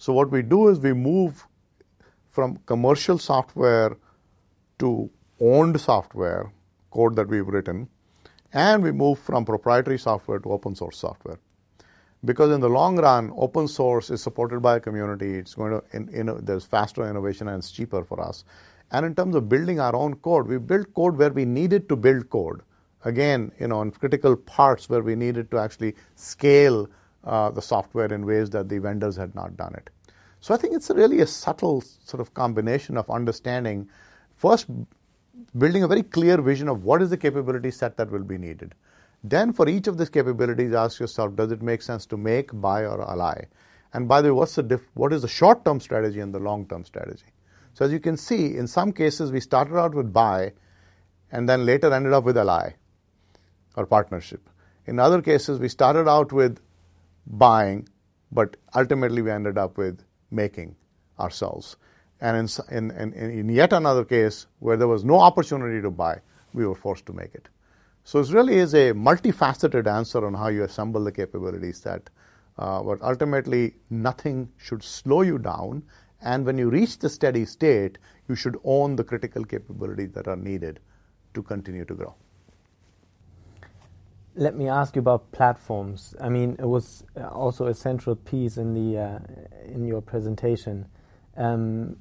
So 0.00 0.14
what 0.14 0.30
we 0.30 0.40
do 0.40 0.68
is 0.68 0.80
we 0.80 0.94
move 0.94 1.46
from 2.30 2.56
commercial 2.64 3.18
software 3.18 3.98
to 4.78 5.10
owned 5.38 5.78
software, 5.78 6.50
code 6.90 7.16
that 7.16 7.28
we've 7.28 7.46
written, 7.46 7.86
and 8.54 8.82
we 8.82 8.92
move 8.92 9.18
from 9.18 9.44
proprietary 9.44 9.98
software 9.98 10.38
to 10.38 10.52
open 10.52 10.74
source 10.74 10.96
software. 10.96 11.38
Because 12.24 12.50
in 12.50 12.62
the 12.62 12.68
long 12.70 12.98
run, 12.98 13.30
open 13.36 13.68
source 13.68 14.08
is 14.08 14.22
supported 14.22 14.60
by 14.60 14.76
a 14.76 14.80
community. 14.80 15.34
It's 15.34 15.54
going 15.54 15.72
to, 15.72 15.82
in, 15.92 16.08
in, 16.08 16.44
there's 16.46 16.64
faster 16.64 17.06
innovation 17.06 17.48
and 17.48 17.58
it's 17.58 17.70
cheaper 17.70 18.02
for 18.02 18.22
us. 18.22 18.44
And 18.92 19.04
in 19.04 19.14
terms 19.14 19.34
of 19.34 19.50
building 19.50 19.80
our 19.80 19.94
own 19.94 20.14
code, 20.16 20.48
we 20.48 20.56
built 20.56 20.94
code 20.94 21.18
where 21.18 21.30
we 21.30 21.44
needed 21.44 21.90
to 21.90 21.96
build 21.96 22.30
code. 22.30 22.62
Again, 23.04 23.52
you 23.60 23.68
know, 23.68 23.82
in 23.82 23.90
critical 23.90 24.34
parts 24.34 24.88
where 24.88 25.02
we 25.02 25.14
needed 25.14 25.50
to 25.50 25.58
actually 25.58 25.94
scale 26.14 26.88
uh, 27.24 27.50
the 27.50 27.62
software 27.62 28.12
in 28.12 28.26
ways 28.26 28.50
that 28.50 28.68
the 28.68 28.78
vendors 28.78 29.16
had 29.16 29.34
not 29.34 29.56
done 29.56 29.74
it. 29.74 29.90
So 30.40 30.54
I 30.54 30.56
think 30.56 30.74
it's 30.74 30.90
really 30.90 31.20
a 31.20 31.26
subtle 31.26 31.82
sort 31.82 32.20
of 32.20 32.32
combination 32.34 32.96
of 32.96 33.10
understanding, 33.10 33.88
first 34.36 34.66
building 35.56 35.82
a 35.82 35.88
very 35.88 36.02
clear 36.02 36.40
vision 36.40 36.68
of 36.68 36.84
what 36.84 37.02
is 37.02 37.10
the 37.10 37.16
capability 37.16 37.70
set 37.70 37.96
that 37.96 38.10
will 38.10 38.24
be 38.24 38.38
needed. 38.38 38.74
Then 39.22 39.52
for 39.52 39.68
each 39.68 39.86
of 39.86 39.98
these 39.98 40.08
capabilities, 40.08 40.72
ask 40.72 40.98
yourself, 40.98 41.36
does 41.36 41.52
it 41.52 41.60
make 41.60 41.82
sense 41.82 42.06
to 42.06 42.16
make, 42.16 42.58
buy, 42.58 42.84
or 42.84 43.02
ally? 43.02 43.44
And 43.92 44.08
by 44.08 44.22
the 44.22 44.28
way, 44.28 44.38
what's 44.38 44.54
the 44.54 44.62
diff- 44.62 44.90
what 44.94 45.12
is 45.12 45.22
the 45.22 45.28
short-term 45.28 45.80
strategy 45.80 46.20
and 46.20 46.34
the 46.34 46.38
long-term 46.38 46.84
strategy? 46.84 47.26
So 47.74 47.84
as 47.84 47.92
you 47.92 48.00
can 48.00 48.16
see, 48.16 48.56
in 48.56 48.66
some 48.66 48.92
cases 48.92 49.30
we 49.30 49.40
started 49.40 49.76
out 49.76 49.94
with 49.94 50.12
buy, 50.12 50.52
and 51.30 51.48
then 51.48 51.66
later 51.66 51.92
ended 51.92 52.12
up 52.12 52.24
with 52.24 52.38
ally 52.38 52.70
or 53.76 53.86
partnership. 53.86 54.48
In 54.86 54.98
other 54.98 55.22
cases, 55.22 55.58
we 55.58 55.68
started 55.68 56.08
out 56.08 56.32
with 56.32 56.58
buying, 57.26 57.88
but 58.32 58.56
ultimately 58.74 59.22
we 59.22 59.30
ended 59.30 59.58
up 59.58 59.78
with 59.78 60.04
making 60.30 60.76
ourselves. 61.18 61.76
And 62.20 62.36
in, 62.70 62.90
in, 62.90 63.12
in, 63.12 63.30
in 63.30 63.48
yet 63.48 63.72
another 63.72 64.04
case 64.04 64.46
where 64.58 64.76
there 64.76 64.88
was 64.88 65.04
no 65.04 65.18
opportunity 65.18 65.80
to 65.82 65.90
buy, 65.90 66.20
we 66.52 66.66
were 66.66 66.74
forced 66.74 67.06
to 67.06 67.12
make 67.12 67.34
it. 67.34 67.48
So 68.04 68.18
it 68.18 68.30
really 68.30 68.56
is 68.56 68.74
a 68.74 68.92
multifaceted 68.92 69.86
answer 69.86 70.26
on 70.26 70.34
how 70.34 70.48
you 70.48 70.64
assemble 70.64 71.04
the 71.04 71.12
capabilities 71.12 71.80
that, 71.82 72.10
Uh, 72.58 72.82
but 72.82 73.00
ultimately, 73.00 73.74
nothing 73.88 74.48
should 74.58 74.82
slow 74.82 75.22
you 75.22 75.38
down. 75.38 75.82
And 76.20 76.44
when 76.44 76.58
you 76.58 76.68
reach 76.68 76.98
the 76.98 77.08
steady 77.08 77.44
state, 77.46 77.96
you 78.28 78.36
should 78.36 78.56
own 78.64 78.96
the 78.96 79.04
critical 79.04 79.44
capabilities 79.44 80.10
that 80.12 80.28
are 80.28 80.36
needed 80.36 80.80
to 81.34 81.42
continue 81.42 81.86
to 81.86 81.94
grow. 81.94 82.14
Let 84.36 84.54
me 84.56 84.68
ask 84.68 84.94
you 84.94 85.00
about 85.00 85.32
platforms. 85.32 86.14
I 86.20 86.28
mean, 86.28 86.54
it 86.60 86.64
was 86.66 87.02
also 87.16 87.66
a 87.66 87.74
central 87.74 88.14
piece 88.14 88.56
in 88.56 88.74
the 88.74 88.98
uh, 88.98 89.18
in 89.66 89.84
your 89.84 90.00
presentation, 90.00 90.86
um, 91.36 91.96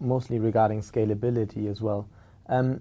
mostly 0.00 0.38
regarding 0.38 0.80
scalability 0.80 1.70
as 1.70 1.82
well. 1.82 2.08
Um, 2.48 2.80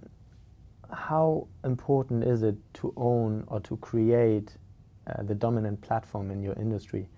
how 0.89 1.48
important 1.65 2.24
is 2.24 2.41
it 2.41 2.55
to 2.75 2.93
own 2.96 3.43
or 3.48 3.60
to 3.62 3.75
create 3.77 4.55
uh, 5.08 5.24
the 5.24 5.36
dominant 5.36 5.82
platform 5.82 6.32
in 6.32 6.41
your 6.41 6.53
industry, 6.53 7.10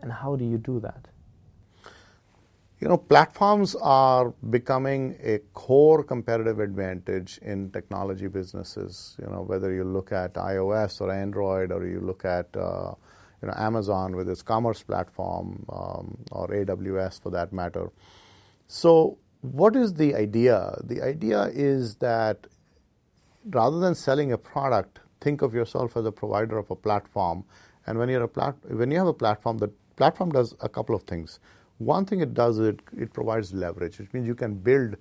and 0.00 0.12
how 0.12 0.36
do 0.36 0.44
you 0.44 0.58
do 0.58 0.78
that? 0.80 1.08
You 2.80 2.88
know, 2.88 2.98
platforms 2.98 3.74
are 3.76 4.34
becoming 4.50 5.16
a 5.22 5.38
core 5.54 6.04
competitive 6.04 6.60
advantage 6.60 7.38
in 7.42 7.70
technology 7.70 8.28
businesses. 8.28 9.16
You 9.20 9.28
know, 9.28 9.42
whether 9.42 9.72
you 9.72 9.84
look 9.84 10.12
at 10.12 10.34
iOS 10.34 11.00
or 11.00 11.10
Android, 11.10 11.72
or 11.72 11.86
you 11.86 12.00
look 12.00 12.26
at 12.26 12.54
uh, 12.56 12.94
you 13.42 13.48
know 13.48 13.54
Amazon 13.56 14.14
with 14.16 14.28
its 14.28 14.42
commerce 14.42 14.82
platform, 14.82 15.64
um, 15.70 16.18
or 16.32 16.48
AWS 16.48 17.22
for 17.22 17.30
that 17.30 17.52
matter. 17.52 17.90
So, 18.68 19.18
what 19.42 19.76
is 19.76 19.94
the 19.94 20.14
idea? 20.14 20.78
The 20.84 21.02
idea 21.02 21.44
is 21.54 21.96
that 21.96 22.46
rather 23.50 23.78
than 23.80 23.94
selling 23.94 24.32
a 24.32 24.38
product, 24.38 25.00
think 25.20 25.42
of 25.42 25.54
yourself 25.54 25.96
as 25.96 26.06
a 26.06 26.12
provider 26.12 26.58
of 26.58 26.70
a 26.70 26.76
platform. 26.76 27.44
And 27.86 27.98
when 27.98 28.08
you're 28.08 28.24
a 28.24 28.28
plat- 28.28 28.56
when 28.68 28.90
you 28.90 28.98
have 28.98 29.08
a 29.08 29.14
platform, 29.14 29.58
the 29.58 29.68
platform 29.96 30.30
does 30.32 30.54
a 30.60 30.68
couple 30.68 30.94
of 30.94 31.02
things. 31.04 31.40
One 31.78 32.06
thing 32.06 32.20
it 32.20 32.34
does 32.34 32.58
is 32.58 32.68
it, 32.68 32.80
it 32.96 33.12
provides 33.12 33.52
leverage, 33.52 33.98
which 33.98 34.12
means 34.12 34.26
you 34.26 34.34
can 34.34 34.54
build 34.54 34.96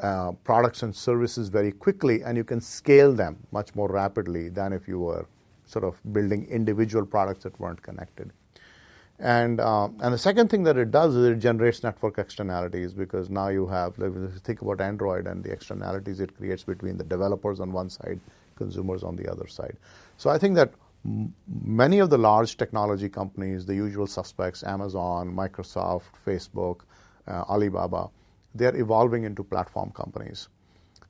uh, 0.00 0.32
products 0.44 0.82
and 0.82 0.94
services 0.94 1.48
very 1.48 1.72
quickly 1.72 2.22
and 2.22 2.36
you 2.36 2.44
can 2.44 2.60
scale 2.60 3.12
them 3.12 3.36
much 3.52 3.74
more 3.74 3.88
rapidly 3.88 4.48
than 4.48 4.72
if 4.72 4.88
you 4.88 4.98
were 4.98 5.26
sort 5.66 5.84
of 5.84 6.00
building 6.12 6.46
individual 6.46 7.06
products 7.06 7.44
that 7.44 7.58
weren't 7.58 7.82
connected. 7.82 8.30
And, 9.20 9.60
uh, 9.60 9.88
and 10.00 10.12
the 10.12 10.18
second 10.18 10.50
thing 10.50 10.64
that 10.64 10.76
it 10.76 10.90
does 10.90 11.14
is 11.14 11.24
it 11.24 11.38
generates 11.38 11.82
network 11.82 12.18
externalities 12.18 12.92
because 12.92 13.30
now 13.30 13.48
you 13.48 13.66
have, 13.68 13.96
like, 13.96 14.12
think 14.42 14.60
about 14.62 14.80
Android 14.80 15.26
and 15.26 15.42
the 15.42 15.52
externalities 15.52 16.20
it 16.20 16.36
creates 16.36 16.64
between 16.64 16.96
the 16.96 17.04
developers 17.04 17.60
on 17.60 17.72
one 17.72 17.88
side, 17.88 18.18
consumers 18.56 19.04
on 19.04 19.14
the 19.14 19.30
other 19.30 19.46
side. 19.46 19.76
So 20.16 20.30
I 20.30 20.38
think 20.38 20.56
that 20.56 20.72
many 21.04 21.98
of 21.98 22.10
the 22.10 22.18
large 22.18 22.56
technology 22.56 23.08
companies, 23.08 23.66
the 23.66 23.74
usual 23.74 24.06
suspects, 24.06 24.62
Amazon, 24.64 25.34
Microsoft, 25.34 26.12
Facebook, 26.26 26.80
uh, 27.26 27.42
Alibaba, 27.48 28.08
they're 28.54 28.76
evolving 28.76 29.24
into 29.24 29.44
platform 29.44 29.90
companies. 29.90 30.48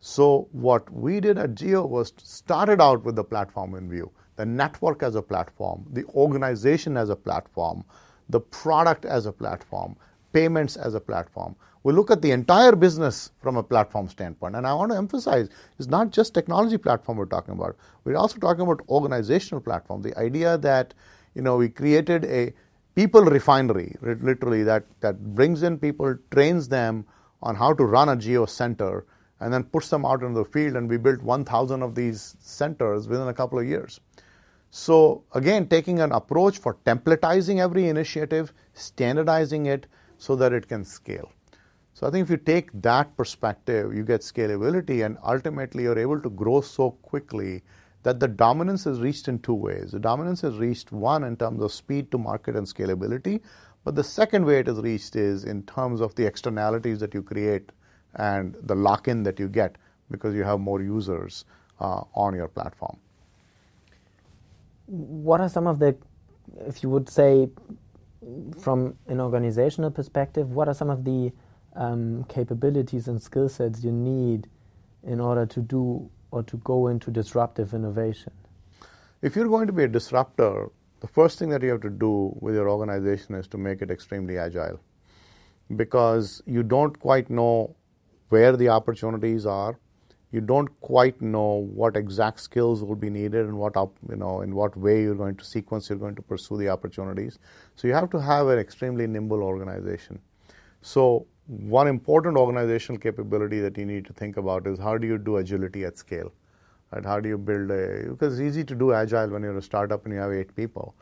So 0.00 0.48
what 0.52 0.90
we 0.92 1.20
did 1.20 1.38
at 1.38 1.54
Jio 1.54 1.88
was 1.88 2.12
started 2.18 2.80
out 2.80 3.04
with 3.04 3.16
the 3.16 3.24
platform 3.24 3.74
in 3.74 3.88
view, 3.88 4.10
the 4.36 4.44
network 4.44 5.02
as 5.02 5.14
a 5.14 5.22
platform, 5.22 5.86
the 5.92 6.04
organization 6.06 6.96
as 6.96 7.08
a 7.08 7.16
platform, 7.16 7.84
the 8.28 8.40
product 8.40 9.04
as 9.04 9.26
a 9.26 9.32
platform, 9.32 9.96
payments 10.34 10.76
as 10.76 10.94
a 10.94 11.00
platform. 11.00 11.56
We 11.84 11.92
look 11.92 12.10
at 12.10 12.22
the 12.22 12.30
entire 12.32 12.74
business 12.74 13.30
from 13.40 13.56
a 13.56 13.62
platform 13.62 14.08
standpoint. 14.08 14.56
And 14.56 14.66
I 14.66 14.74
want 14.74 14.90
to 14.92 14.98
emphasize 14.98 15.48
it's 15.78 15.88
not 15.88 16.10
just 16.10 16.34
technology 16.34 16.78
platform 16.78 17.18
we're 17.18 17.26
talking 17.26 17.54
about. 17.54 17.76
We're 18.04 18.16
also 18.16 18.38
talking 18.38 18.62
about 18.62 18.80
organizational 18.88 19.60
platform. 19.60 20.02
The 20.02 20.18
idea 20.18 20.58
that 20.58 20.94
you 21.34 21.42
know 21.42 21.56
we 21.56 21.68
created 21.68 22.24
a 22.24 22.52
people 22.94 23.22
refinery, 23.22 23.96
literally 24.02 24.62
that, 24.62 24.84
that 25.00 25.34
brings 25.34 25.62
in 25.62 25.78
people, 25.78 26.16
trains 26.30 26.68
them 26.68 27.04
on 27.42 27.54
how 27.54 27.72
to 27.74 27.84
run 27.84 28.08
a 28.08 28.16
Jio 28.16 28.48
center, 28.48 29.04
and 29.40 29.52
then 29.52 29.64
puts 29.64 29.88
them 29.90 30.06
out 30.06 30.22
into 30.22 30.38
the 30.38 30.44
field. 30.44 30.76
And 30.76 30.88
we 30.88 30.96
built 30.96 31.22
1,000 31.22 31.82
of 31.82 31.94
these 31.94 32.36
centers 32.40 33.08
within 33.08 33.28
a 33.28 33.34
couple 33.34 33.58
of 33.58 33.66
years. 33.66 34.00
So 34.70 35.22
again, 35.32 35.68
taking 35.68 36.00
an 36.00 36.12
approach 36.12 36.58
for 36.58 36.74
templatizing 36.86 37.60
every 37.60 37.88
initiative, 37.88 38.52
standardizing 38.72 39.66
it 39.66 39.86
so 40.24 40.34
that 40.36 40.52
it 40.52 40.68
can 40.68 40.84
scale. 40.84 41.30
So 41.92 42.06
I 42.06 42.10
think 42.10 42.24
if 42.24 42.30
you 42.30 42.36
take 42.36 42.70
that 42.82 43.16
perspective, 43.16 43.94
you 43.94 44.02
get 44.02 44.22
scalability, 44.22 45.04
and 45.06 45.16
ultimately 45.22 45.84
you're 45.84 45.98
able 45.98 46.20
to 46.20 46.30
grow 46.30 46.60
so 46.60 46.90
quickly 46.90 47.62
that 48.02 48.20
the 48.20 48.28
dominance 48.28 48.86
is 48.86 49.00
reached 49.00 49.28
in 49.28 49.38
two 49.38 49.54
ways. 49.54 49.92
The 49.92 50.00
dominance 50.00 50.42
is 50.44 50.56
reached, 50.56 50.92
one, 50.92 51.24
in 51.24 51.36
terms 51.36 51.62
of 51.62 51.72
speed 51.72 52.10
to 52.10 52.18
market 52.18 52.56
and 52.56 52.66
scalability, 52.66 53.40
but 53.84 53.94
the 53.94 54.04
second 54.04 54.44
way 54.44 54.58
it 54.58 54.68
is 54.68 54.78
reached 54.78 55.14
is 55.14 55.44
in 55.44 55.62
terms 55.64 56.00
of 56.00 56.14
the 56.14 56.26
externalities 56.26 57.00
that 57.00 57.14
you 57.14 57.22
create 57.22 57.70
and 58.16 58.56
the 58.62 58.74
lock 58.74 59.08
in 59.08 59.22
that 59.22 59.38
you 59.38 59.48
get 59.48 59.76
because 60.10 60.34
you 60.34 60.42
have 60.42 60.60
more 60.60 60.82
users 60.82 61.44
uh, 61.80 62.02
on 62.14 62.34
your 62.34 62.48
platform. 62.48 62.98
What 64.86 65.40
are 65.40 65.48
some 65.48 65.66
of 65.66 65.78
the, 65.78 65.96
if 66.66 66.82
you 66.82 66.90
would 66.90 67.08
say, 67.08 67.48
from 68.60 68.96
an 69.06 69.20
organizational 69.20 69.90
perspective, 69.90 70.50
what 70.50 70.68
are 70.68 70.74
some 70.74 70.90
of 70.90 71.04
the 71.04 71.32
um, 71.74 72.24
capabilities 72.28 73.08
and 73.08 73.20
skill 73.20 73.48
sets 73.48 73.82
you 73.84 73.92
need 73.92 74.48
in 75.02 75.20
order 75.20 75.46
to 75.46 75.60
do 75.60 76.08
or 76.30 76.42
to 76.44 76.56
go 76.58 76.88
into 76.88 77.10
disruptive 77.10 77.74
innovation? 77.74 78.32
If 79.22 79.36
you're 79.36 79.48
going 79.48 79.66
to 79.66 79.72
be 79.72 79.84
a 79.84 79.88
disruptor, 79.88 80.70
the 81.00 81.06
first 81.06 81.38
thing 81.38 81.50
that 81.50 81.62
you 81.62 81.70
have 81.70 81.80
to 81.82 81.90
do 81.90 82.36
with 82.40 82.54
your 82.54 82.68
organization 82.68 83.34
is 83.34 83.46
to 83.48 83.58
make 83.58 83.82
it 83.82 83.90
extremely 83.90 84.38
agile 84.38 84.80
because 85.76 86.42
you 86.46 86.62
don't 86.62 86.98
quite 86.98 87.30
know 87.30 87.74
where 88.28 88.56
the 88.56 88.68
opportunities 88.68 89.46
are. 89.46 89.78
You 90.34 90.40
don't 90.40 90.68
quite 90.80 91.20
know 91.22 91.68
what 91.80 91.96
exact 91.96 92.40
skills 92.40 92.82
will 92.82 92.96
be 92.96 93.08
needed 93.08 93.46
and 93.46 93.56
what 93.56 93.76
up, 93.76 93.92
you 94.10 94.16
know 94.16 94.40
in 94.40 94.54
what 94.60 94.76
way 94.76 95.02
you're 95.02 95.14
going 95.14 95.36
to 95.36 95.44
sequence 95.44 95.88
you're 95.88 95.98
going 95.98 96.16
to 96.16 96.22
pursue 96.22 96.56
the 96.56 96.68
opportunities. 96.70 97.38
So 97.76 97.86
you 97.86 97.94
have 97.94 98.10
to 98.14 98.20
have 98.20 98.48
an 98.48 98.58
extremely 98.58 99.06
nimble 99.06 99.44
organization. 99.44 100.18
So 100.82 101.26
one 101.46 101.86
important 101.86 102.36
organizational 102.36 102.98
capability 102.98 103.60
that 103.60 103.78
you 103.78 103.86
need 103.86 104.04
to 104.06 104.12
think 104.12 104.36
about 104.36 104.66
is 104.66 104.76
how 104.88 104.98
do 104.98 105.06
you 105.06 105.18
do 105.18 105.36
agility 105.36 105.84
at 105.84 105.98
scale? 105.98 106.32
Right? 106.90 107.04
How 107.04 107.20
do 107.20 107.28
you 107.28 107.38
build 107.38 107.70
a 107.70 108.10
because 108.10 108.40
it's 108.40 108.48
easy 108.48 108.64
to 108.64 108.74
do 108.74 108.92
agile 108.92 109.28
when 109.28 109.42
you're 109.42 109.56
a 109.58 109.62
startup 109.70 110.04
and 110.04 110.14
you 110.14 110.20
have 110.20 110.32
eight 110.32 110.54
people, 110.56 110.96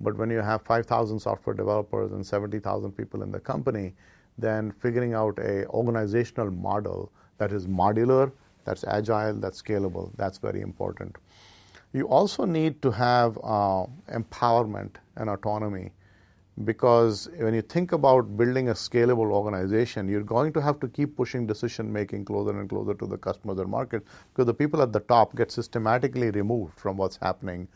but 0.00 0.16
when 0.16 0.30
you 0.30 0.38
have 0.38 0.62
5,000 0.62 1.18
software 1.18 1.54
developers 1.54 2.12
and 2.12 2.26
70,000 2.26 2.92
people 2.92 3.22
in 3.22 3.32
the 3.32 3.40
company, 3.40 3.94
then 4.38 4.70
figuring 4.70 5.12
out 5.12 5.38
a 5.38 5.66
organizational 5.66 6.50
model 6.50 7.12
that 7.36 7.52
is 7.52 7.66
modular, 7.66 8.32
that's 8.68 8.84
agile, 8.84 9.34
that's 9.34 9.62
scalable. 9.62 10.10
That's 10.16 10.36
very 10.36 10.60
important. 10.60 11.16
You 11.94 12.06
also 12.06 12.44
need 12.44 12.82
to 12.82 12.90
have 12.90 13.38
uh, 13.42 13.86
empowerment 14.12 14.96
and 15.16 15.30
autonomy 15.30 15.92
because 16.64 17.30
when 17.38 17.54
you 17.54 17.62
think 17.62 17.92
about 17.92 18.36
building 18.36 18.68
a 18.68 18.74
scalable 18.74 19.30
organization, 19.32 20.06
you're 20.06 20.28
going 20.34 20.52
to 20.52 20.60
have 20.60 20.78
to 20.80 20.88
keep 20.88 21.16
pushing 21.16 21.46
decision 21.46 21.90
making 21.90 22.26
closer 22.26 22.58
and 22.60 22.68
closer 22.68 22.92
to 22.92 23.06
the 23.06 23.16
customers 23.16 23.58
and 23.58 23.70
market 23.70 24.04
because 24.32 24.44
the 24.44 24.52
people 24.52 24.82
at 24.82 24.92
the 24.92 25.00
top 25.00 25.34
get 25.34 25.50
systematically 25.50 26.30
removed 26.30 26.78
from 26.78 26.98
what's 26.98 27.16
happening 27.16 27.66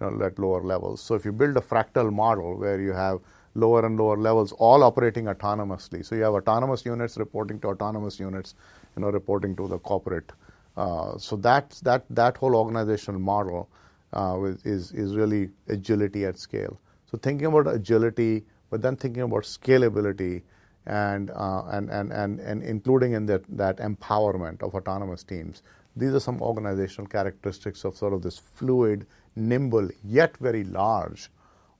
you 0.00 0.10
know, 0.10 0.26
at 0.26 0.38
lower 0.38 0.62
levels. 0.62 1.00
So 1.00 1.14
if 1.14 1.24
you 1.24 1.32
build 1.32 1.56
a 1.56 1.60
fractal 1.60 2.12
model 2.12 2.58
where 2.58 2.80
you 2.80 2.92
have 2.92 3.20
lower 3.54 3.86
and 3.86 3.98
lower 3.98 4.16
levels 4.16 4.52
all 4.52 4.82
operating 4.82 5.26
autonomously, 5.26 6.04
so 6.04 6.14
you 6.14 6.22
have 6.22 6.34
autonomous 6.34 6.84
units 6.84 7.16
reporting 7.16 7.60
to 7.60 7.68
autonomous 7.68 8.18
units, 8.20 8.54
you 8.96 9.02
know, 9.02 9.10
reporting 9.10 9.56
to 9.56 9.68
the 9.68 9.78
corporate. 9.78 10.32
Uh, 10.76 11.18
so 11.18 11.36
that 11.36 11.70
that 11.82 12.04
that 12.10 12.36
whole 12.36 12.54
organizational 12.56 13.20
model 13.20 13.68
uh, 14.12 14.38
is 14.64 14.92
is 14.92 15.14
really 15.14 15.50
agility 15.68 16.24
at 16.24 16.38
scale. 16.38 16.80
So 17.10 17.18
thinking 17.18 17.46
about 17.46 17.66
agility, 17.66 18.44
but 18.70 18.80
then 18.80 18.96
thinking 18.96 19.22
about 19.22 19.42
scalability 19.42 20.42
and, 20.86 21.30
uh, 21.30 21.62
and, 21.70 21.90
and, 21.90 22.12
and, 22.12 22.40
and 22.40 22.62
including 22.62 23.12
in 23.12 23.26
that, 23.26 23.42
that 23.56 23.78
empowerment 23.78 24.62
of 24.62 24.74
autonomous 24.74 25.22
teams. 25.22 25.62
These 25.94 26.14
are 26.14 26.20
some 26.20 26.40
organizational 26.40 27.06
characteristics 27.06 27.84
of 27.84 27.96
sort 27.96 28.14
of 28.14 28.22
this 28.22 28.38
fluid, 28.38 29.06
nimble, 29.36 29.90
yet 30.04 30.36
very 30.38 30.64
large 30.64 31.30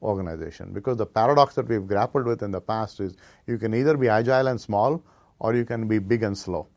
organization. 0.02 0.72
Because 0.72 0.98
the 0.98 1.06
paradox 1.06 1.54
that 1.54 1.66
we've 1.66 1.86
grappled 1.86 2.26
with 2.26 2.42
in 2.42 2.50
the 2.50 2.60
past 2.60 3.00
is 3.00 3.16
you 3.46 3.58
can 3.58 3.74
either 3.74 3.96
be 3.96 4.08
agile 4.08 4.48
and 4.48 4.60
small 4.60 5.02
or 5.38 5.54
you 5.54 5.64
can 5.64 5.88
be 5.88 5.98
big 5.98 6.22
and 6.22 6.36
slow. 6.36 6.68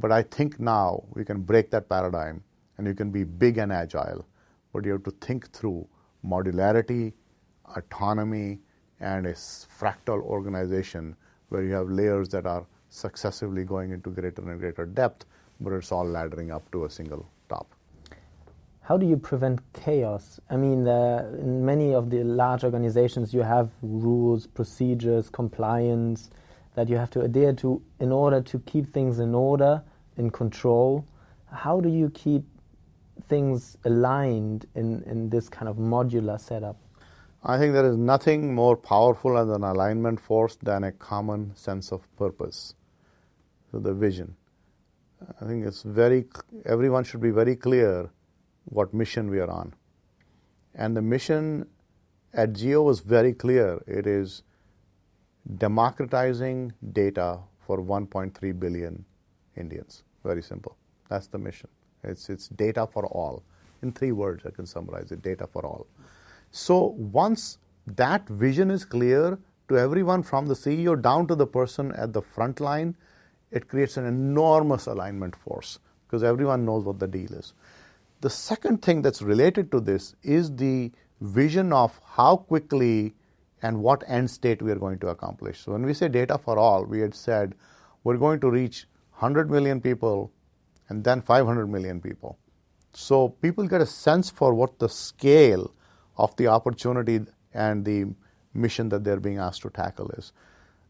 But 0.00 0.10
I 0.10 0.22
think 0.22 0.58
now 0.58 1.04
we 1.12 1.24
can 1.24 1.42
break 1.42 1.70
that 1.72 1.88
paradigm 1.88 2.42
and 2.78 2.86
you 2.86 2.94
can 2.94 3.10
be 3.10 3.24
big 3.24 3.58
and 3.58 3.70
agile. 3.70 4.26
But 4.72 4.86
you 4.86 4.92
have 4.92 5.02
to 5.04 5.10
think 5.10 5.52
through 5.52 5.86
modularity, 6.24 7.12
autonomy 7.76 8.60
and 9.00 9.26
a 9.26 9.34
fractal 9.34 10.22
organization 10.22 11.14
where 11.50 11.62
you 11.62 11.74
have 11.74 11.90
layers 11.90 12.28
that 12.30 12.46
are 12.46 12.66
successively 12.88 13.64
going 13.64 13.90
into 13.92 14.10
greater 14.10 14.42
and 14.42 14.58
greater 14.58 14.86
depth, 14.86 15.26
but 15.60 15.72
it's 15.72 15.92
all 15.92 16.06
laddering 16.06 16.50
up 16.50 16.70
to 16.72 16.86
a 16.86 16.90
single 16.90 17.28
top. 17.48 17.74
How 18.80 18.96
do 18.96 19.06
you 19.06 19.16
prevent 19.16 19.60
chaos? 19.72 20.40
I 20.48 20.56
mean, 20.56 20.88
uh, 20.88 21.30
in 21.38 21.64
many 21.64 21.94
of 21.94 22.10
the 22.10 22.24
large 22.24 22.64
organizations, 22.64 23.32
you 23.34 23.42
have 23.42 23.70
rules, 23.82 24.46
procedures, 24.46 25.28
compliance 25.28 26.30
that 26.74 26.88
you 26.88 26.96
have 26.96 27.10
to 27.10 27.20
adhere 27.20 27.52
to 27.52 27.82
in 28.00 28.10
order 28.10 28.40
to 28.40 28.58
keep 28.60 28.92
things 28.92 29.18
in 29.18 29.34
order, 29.34 29.82
in 30.20 30.30
control. 30.30 31.06
How 31.50 31.80
do 31.80 31.88
you 31.88 32.10
keep 32.10 32.44
things 33.28 33.76
aligned 33.84 34.66
in, 34.74 35.02
in 35.04 35.30
this 35.30 35.48
kind 35.48 35.68
of 35.68 35.76
modular 35.76 36.38
setup? 36.38 36.76
I 37.42 37.58
think 37.58 37.72
there 37.72 37.86
is 37.86 37.96
nothing 37.96 38.54
more 38.54 38.76
powerful 38.76 39.38
as 39.38 39.48
an 39.48 39.64
alignment 39.64 40.20
force 40.20 40.56
than 40.62 40.84
a 40.84 40.92
common 40.92 41.56
sense 41.56 41.90
of 41.90 42.04
purpose. 42.16 42.74
So 43.70 43.78
the 43.78 43.94
vision. 43.94 44.36
I 45.40 45.46
think 45.46 45.64
it's 45.64 45.82
very, 45.82 46.26
everyone 46.66 47.04
should 47.04 47.20
be 47.20 47.30
very 47.30 47.56
clear 47.56 48.10
what 48.64 48.92
mission 48.92 49.30
we 49.30 49.40
are 49.40 49.50
on. 49.50 49.74
And 50.74 50.96
the 50.96 51.02
mission 51.02 51.66
at 52.32 52.52
Jio 52.52 52.84
was 52.84 53.00
very 53.00 53.32
clear. 53.32 53.82
It 53.86 54.06
is 54.06 54.42
democratizing 55.56 56.72
data 56.92 57.38
for 57.66 57.78
1.3 57.78 58.60
billion 58.60 59.04
Indians. 59.56 60.04
Very 60.24 60.42
simple. 60.42 60.76
That's 61.08 61.26
the 61.26 61.38
mission. 61.38 61.68
It's, 62.04 62.28
it's 62.30 62.48
data 62.48 62.86
for 62.86 63.06
all. 63.06 63.42
In 63.82 63.92
three 63.92 64.12
words, 64.12 64.44
I 64.46 64.50
can 64.50 64.66
summarize 64.66 65.12
it 65.12 65.22
data 65.22 65.46
for 65.46 65.64
all. 65.64 65.86
So 66.50 66.96
once 66.98 67.58
that 67.86 68.28
vision 68.28 68.70
is 68.70 68.84
clear 68.84 69.38
to 69.68 69.78
everyone 69.78 70.22
from 70.22 70.46
the 70.46 70.54
CEO 70.54 71.00
down 71.00 71.26
to 71.28 71.34
the 71.34 71.46
person 71.46 71.92
at 71.92 72.12
the 72.12 72.22
front 72.22 72.60
line, 72.60 72.96
it 73.50 73.68
creates 73.68 73.96
an 73.96 74.06
enormous 74.06 74.86
alignment 74.86 75.34
force 75.34 75.78
because 76.06 76.22
everyone 76.22 76.64
knows 76.64 76.84
what 76.84 76.98
the 76.98 77.06
deal 77.06 77.32
is. 77.34 77.54
The 78.20 78.30
second 78.30 78.82
thing 78.82 79.02
that's 79.02 79.22
related 79.22 79.70
to 79.72 79.80
this 79.80 80.14
is 80.22 80.54
the 80.54 80.92
vision 81.20 81.72
of 81.72 81.98
how 82.04 82.36
quickly 82.36 83.14
and 83.62 83.82
what 83.82 84.02
end 84.06 84.30
state 84.30 84.60
we 84.62 84.70
are 84.72 84.76
going 84.76 84.98
to 85.00 85.08
accomplish. 85.08 85.60
So 85.60 85.72
when 85.72 85.84
we 85.86 85.94
say 85.94 86.08
data 86.08 86.38
for 86.38 86.58
all, 86.58 86.84
we 86.84 87.00
had 87.00 87.14
said 87.14 87.54
we're 88.04 88.16
going 88.16 88.40
to 88.40 88.50
reach 88.50 88.86
100 89.20 89.50
million 89.50 89.80
people 89.80 90.32
and 90.88 91.04
then 91.04 91.20
500 91.20 91.66
million 91.66 92.00
people. 92.00 92.38
So 92.92 93.28
people 93.28 93.66
get 93.68 93.80
a 93.80 93.86
sense 93.86 94.30
for 94.30 94.54
what 94.54 94.78
the 94.78 94.88
scale 94.88 95.74
of 96.16 96.34
the 96.36 96.48
opportunity 96.48 97.20
and 97.54 97.84
the 97.84 98.06
mission 98.54 98.88
that 98.88 99.04
they're 99.04 99.20
being 99.20 99.38
asked 99.38 99.62
to 99.62 99.70
tackle 99.70 100.10
is. 100.12 100.32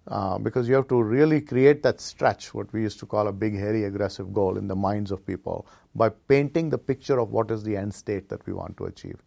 Uh, 0.07 0.39
because 0.39 0.69
you 0.69 0.75
have 0.75 0.89
to 0.89 1.03
really 1.03 1.41
create 1.41 1.83
that 1.83 2.01
stretch, 2.01 2.55
what 2.55 2.73
we 2.73 2.81
used 2.83 2.99
to 2.99 3.07
call 3.07 3.29
a 3.29 3.33
big, 3.33 3.55
hairy, 3.55 3.85
aggressive 3.85 4.33
goal 4.33 4.57
in 4.57 4.67
the 4.67 4.75
minds 4.75 5.11
of 5.11 5.25
people 5.27 5.67
by 5.95 6.09
painting 6.09 6.71
the 6.71 6.79
picture 6.79 7.19
of 7.21 7.31
what 7.31 7.51
is 7.51 7.63
the 7.63 7.77
end 7.77 7.95
state 7.95 8.29
that 8.29 8.45
we 8.47 8.53
want 8.53 8.77
to 8.77 8.87
achieve. 8.87 9.23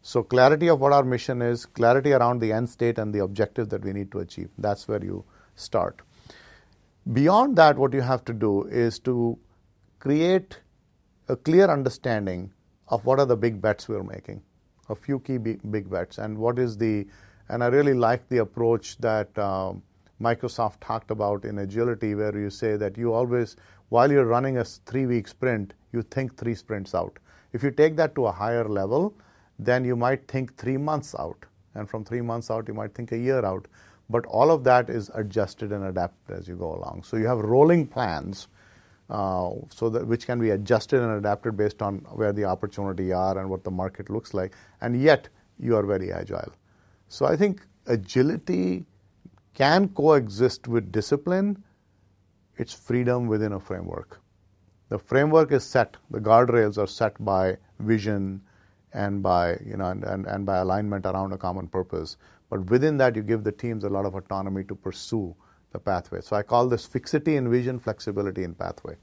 So, 0.00 0.22
clarity 0.22 0.68
of 0.68 0.80
what 0.80 0.92
our 0.92 1.04
mission 1.04 1.40
is, 1.42 1.66
clarity 1.66 2.12
around 2.12 2.40
the 2.40 2.52
end 2.52 2.68
state 2.68 2.98
and 2.98 3.14
the 3.14 3.20
objective 3.20 3.68
that 3.70 3.84
we 3.84 3.92
need 3.92 4.10
to 4.12 4.20
achieve. 4.20 4.48
That's 4.58 4.88
where 4.88 5.02
you 5.02 5.24
start. 5.56 6.02
Beyond 7.12 7.56
that, 7.56 7.76
what 7.76 7.92
you 7.92 8.00
have 8.00 8.24
to 8.24 8.32
do 8.32 8.64
is 8.64 8.98
to 9.00 9.38
create 9.98 10.58
a 11.28 11.36
clear 11.36 11.70
understanding 11.70 12.52
of 12.88 13.04
what 13.04 13.18
are 13.18 13.26
the 13.26 13.36
big 13.36 13.60
bets 13.60 13.88
we're 13.88 14.02
making 14.02 14.42
a 14.88 14.94
few 14.94 15.18
key 15.20 15.38
big, 15.38 15.90
bets. 15.90 16.18
And 16.18 16.36
what 16.38 16.58
is 16.58 16.76
the, 16.76 17.06
and 17.48 17.62
I 17.62 17.68
really 17.68 17.94
like 17.94 18.28
the 18.28 18.38
approach 18.38 18.98
that 18.98 19.36
um, 19.38 19.82
Microsoft 20.20 20.80
talked 20.80 21.10
about 21.10 21.44
in 21.44 21.58
agility, 21.58 22.14
where 22.14 22.36
you 22.36 22.50
say 22.50 22.76
that 22.76 22.96
you 22.96 23.12
always, 23.12 23.56
while 23.88 24.10
you're 24.10 24.26
running 24.26 24.58
a 24.58 24.64
three 24.64 25.06
week 25.06 25.28
sprint, 25.28 25.74
you 25.92 26.02
think 26.02 26.36
three 26.36 26.54
sprints 26.54 26.94
out. 26.94 27.18
If 27.52 27.62
you 27.62 27.70
take 27.70 27.96
that 27.96 28.14
to 28.16 28.26
a 28.26 28.32
higher 28.32 28.68
level, 28.68 29.14
then 29.58 29.84
you 29.84 29.96
might 29.96 30.26
think 30.26 30.56
three 30.56 30.76
months 30.76 31.14
out. 31.18 31.44
And 31.74 31.88
from 31.88 32.04
three 32.04 32.20
months 32.20 32.50
out, 32.50 32.68
you 32.68 32.74
might 32.74 32.94
think 32.94 33.12
a 33.12 33.18
year 33.18 33.44
out. 33.44 33.66
But 34.10 34.26
all 34.26 34.50
of 34.50 34.64
that 34.64 34.90
is 34.90 35.10
adjusted 35.14 35.72
and 35.72 35.84
adapted 35.84 36.38
as 36.38 36.48
you 36.48 36.56
go 36.56 36.74
along. 36.74 37.02
So 37.04 37.16
you 37.16 37.26
have 37.26 37.38
rolling 37.38 37.86
plans 37.86 38.48
uh, 39.10 39.50
so 39.70 39.88
that 39.90 40.06
which 40.06 40.26
can 40.26 40.38
be 40.40 40.50
adjusted 40.50 41.00
and 41.00 41.12
adapted 41.12 41.56
based 41.56 41.82
on 41.82 41.98
where 42.12 42.32
the 42.32 42.44
opportunity 42.44 43.12
are 43.12 43.38
and 43.38 43.48
what 43.48 43.64
the 43.64 43.70
market 43.70 44.10
looks 44.10 44.34
like, 44.34 44.54
and 44.80 45.00
yet 45.00 45.28
you 45.58 45.76
are 45.76 45.84
very 45.84 46.12
agile. 46.12 46.52
So 47.08 47.26
I 47.26 47.36
think 47.36 47.66
agility 47.86 48.84
can 49.54 49.88
coexist 49.88 50.68
with 50.68 50.90
discipline. 50.90 51.62
It's 52.56 52.72
freedom 52.72 53.26
within 53.26 53.52
a 53.52 53.60
framework. 53.60 54.20
The 54.88 54.98
framework 54.98 55.52
is 55.52 55.64
set, 55.64 55.96
the 56.10 56.20
guardrails 56.20 56.78
are 56.78 56.86
set 56.86 57.22
by 57.24 57.56
vision 57.80 58.40
and 58.92 59.22
by 59.22 59.58
you 59.64 59.76
know 59.76 59.86
and, 59.86 60.04
and, 60.04 60.26
and 60.26 60.46
by 60.46 60.58
alignment 60.58 61.04
around 61.04 61.32
a 61.32 61.38
common 61.38 61.66
purpose. 61.66 62.16
But 62.54 62.70
within 62.70 62.98
that 62.98 63.16
you 63.16 63.22
give 63.22 63.42
the 63.42 63.50
teams 63.50 63.82
a 63.82 63.88
lot 63.88 64.06
of 64.06 64.14
autonomy 64.14 64.62
to 64.66 64.76
pursue 64.76 65.34
the 65.72 65.80
pathway. 65.80 66.20
So 66.20 66.36
I 66.36 66.44
call 66.44 66.68
this 66.68 66.86
fixity 66.86 67.34
in 67.34 67.50
vision, 67.50 67.80
flexibility 67.80 68.44
in 68.44 68.54
pathway. 68.54 68.94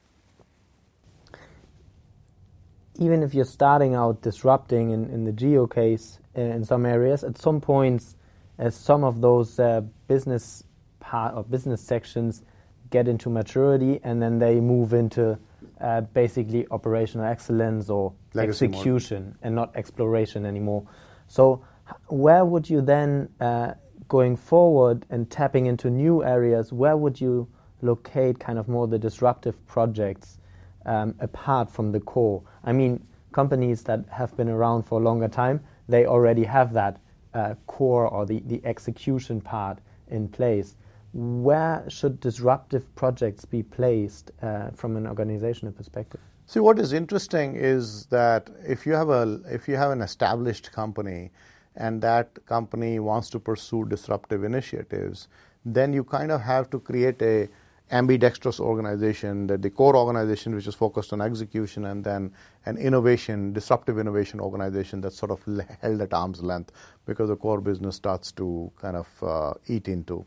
Even 2.98 3.22
if 3.22 3.34
you're 3.34 3.44
starting 3.44 3.94
out 3.94 4.22
disrupting 4.22 4.92
in, 4.92 5.10
in 5.10 5.26
the 5.26 5.34
Jio 5.34 5.70
case 5.70 6.20
uh, 6.38 6.40
in 6.40 6.64
some 6.64 6.86
areas, 6.86 7.26
at 7.26 7.38
some 7.38 7.60
points, 7.60 8.16
as 8.58 8.74
some 8.74 9.04
of 9.04 9.20
those 9.20 9.60
uh, 9.60 9.82
business 10.08 10.64
part 11.02 11.36
or 11.36 11.44
business 11.44 11.82
sections 11.82 12.44
get 12.90 13.10
into 13.10 13.30
maturity, 13.30 14.00
and 14.06 14.22
then 14.22 14.40
they 14.40 14.62
move 14.62 14.94
into 14.94 15.38
uh, 15.82 16.00
basically 16.00 16.66
operational 16.72 17.26
excellence 17.26 17.90
or 17.90 18.14
Legacy 18.34 18.68
execution 18.68 19.24
model. 19.24 19.40
and 19.42 19.56
not 19.56 19.76
exploration 19.76 20.46
anymore. 20.46 20.88
So, 21.28 21.66
where 22.08 22.46
would 22.46 22.70
you 22.70 22.82
then 22.82 23.30
uh, 23.40 23.74
going 24.08 24.36
forward 24.36 25.06
and 25.10 25.30
tapping 25.30 25.68
into 25.68 25.90
new 25.90 26.24
areas, 26.24 26.74
where 26.74 26.98
would 26.98 27.20
you 27.20 27.48
locate 27.82 28.40
kind 28.40 28.60
of 28.60 28.68
more 28.68 28.88
the 28.88 29.00
disruptive 29.00 29.66
projects 29.68 30.40
um, 30.86 31.16
apart 31.20 31.70
from 31.70 31.92
the 31.92 32.00
core? 32.00 32.44
I 32.64 32.74
mean, 32.74 33.06
companies 33.32 33.84
that 33.84 34.06
have 34.10 34.36
been 34.36 34.50
around 34.50 34.84
for 34.84 35.00
a 35.00 35.04
longer 35.04 35.28
time, 35.28 35.62
they 35.88 36.06
already 36.06 36.44
have 36.44 36.74
that 36.74 37.00
uh, 37.34 37.56
core 37.68 38.08
or 38.08 38.26
the, 38.26 38.42
the 38.46 38.62
execution 38.66 39.40
part 39.42 39.80
in 40.10 40.28
place. 40.28 40.76
Where 41.14 41.84
should 41.90 42.20
disruptive 42.20 42.94
projects 42.96 43.46
be 43.46 43.64
placed 43.64 44.32
uh, 44.42 44.72
from 44.72 44.98
an 44.98 45.08
organizational 45.08 45.74
perspective? 45.74 46.20
See, 46.46 46.60
what 46.60 46.80
is 46.80 46.92
interesting 46.92 47.56
is 47.56 48.08
that 48.08 48.50
if 48.68 48.86
you 48.86 48.94
have 48.94 49.10
a 49.10 49.40
if 49.50 49.70
you 49.70 49.78
have 49.78 49.92
an 49.92 50.02
established 50.02 50.72
company 50.72 51.32
and 51.76 52.02
that 52.02 52.46
company 52.46 53.00
wants 53.00 53.30
to 53.30 53.40
pursue 53.40 53.86
disruptive 53.86 54.44
initiatives, 54.44 55.28
then 55.66 55.94
you 55.94 56.04
kind 56.04 56.32
of 56.32 56.42
have 56.42 56.70
to 56.72 56.80
create 56.80 57.22
a 57.22 57.48
ambidextrous 57.92 58.60
organization, 58.60 59.48
that 59.48 59.62
the 59.62 59.70
core 59.70 59.96
organization 59.96 60.56
which 60.56 60.66
is 60.66 60.76
focused 60.76 61.12
on 61.12 61.22
execution, 61.22 61.86
and 61.86 62.04
then 62.04 62.32
an 62.66 62.78
innovation, 62.78 63.52
disruptive 63.52 64.00
innovation 64.00 64.40
organization 64.40 65.02
that's 65.02 65.18
sort 65.18 65.32
of 65.32 65.44
held 65.82 66.02
at 66.02 66.14
arm's 66.14 66.42
length 66.42 66.72
because 67.06 67.30
the 67.30 67.36
core 67.36 67.62
business 67.62 67.96
starts 67.96 68.32
to 68.32 68.72
kind 68.80 68.96
of 68.96 69.08
uh, 69.22 69.54
eat 69.68 69.88
into. 69.88 70.26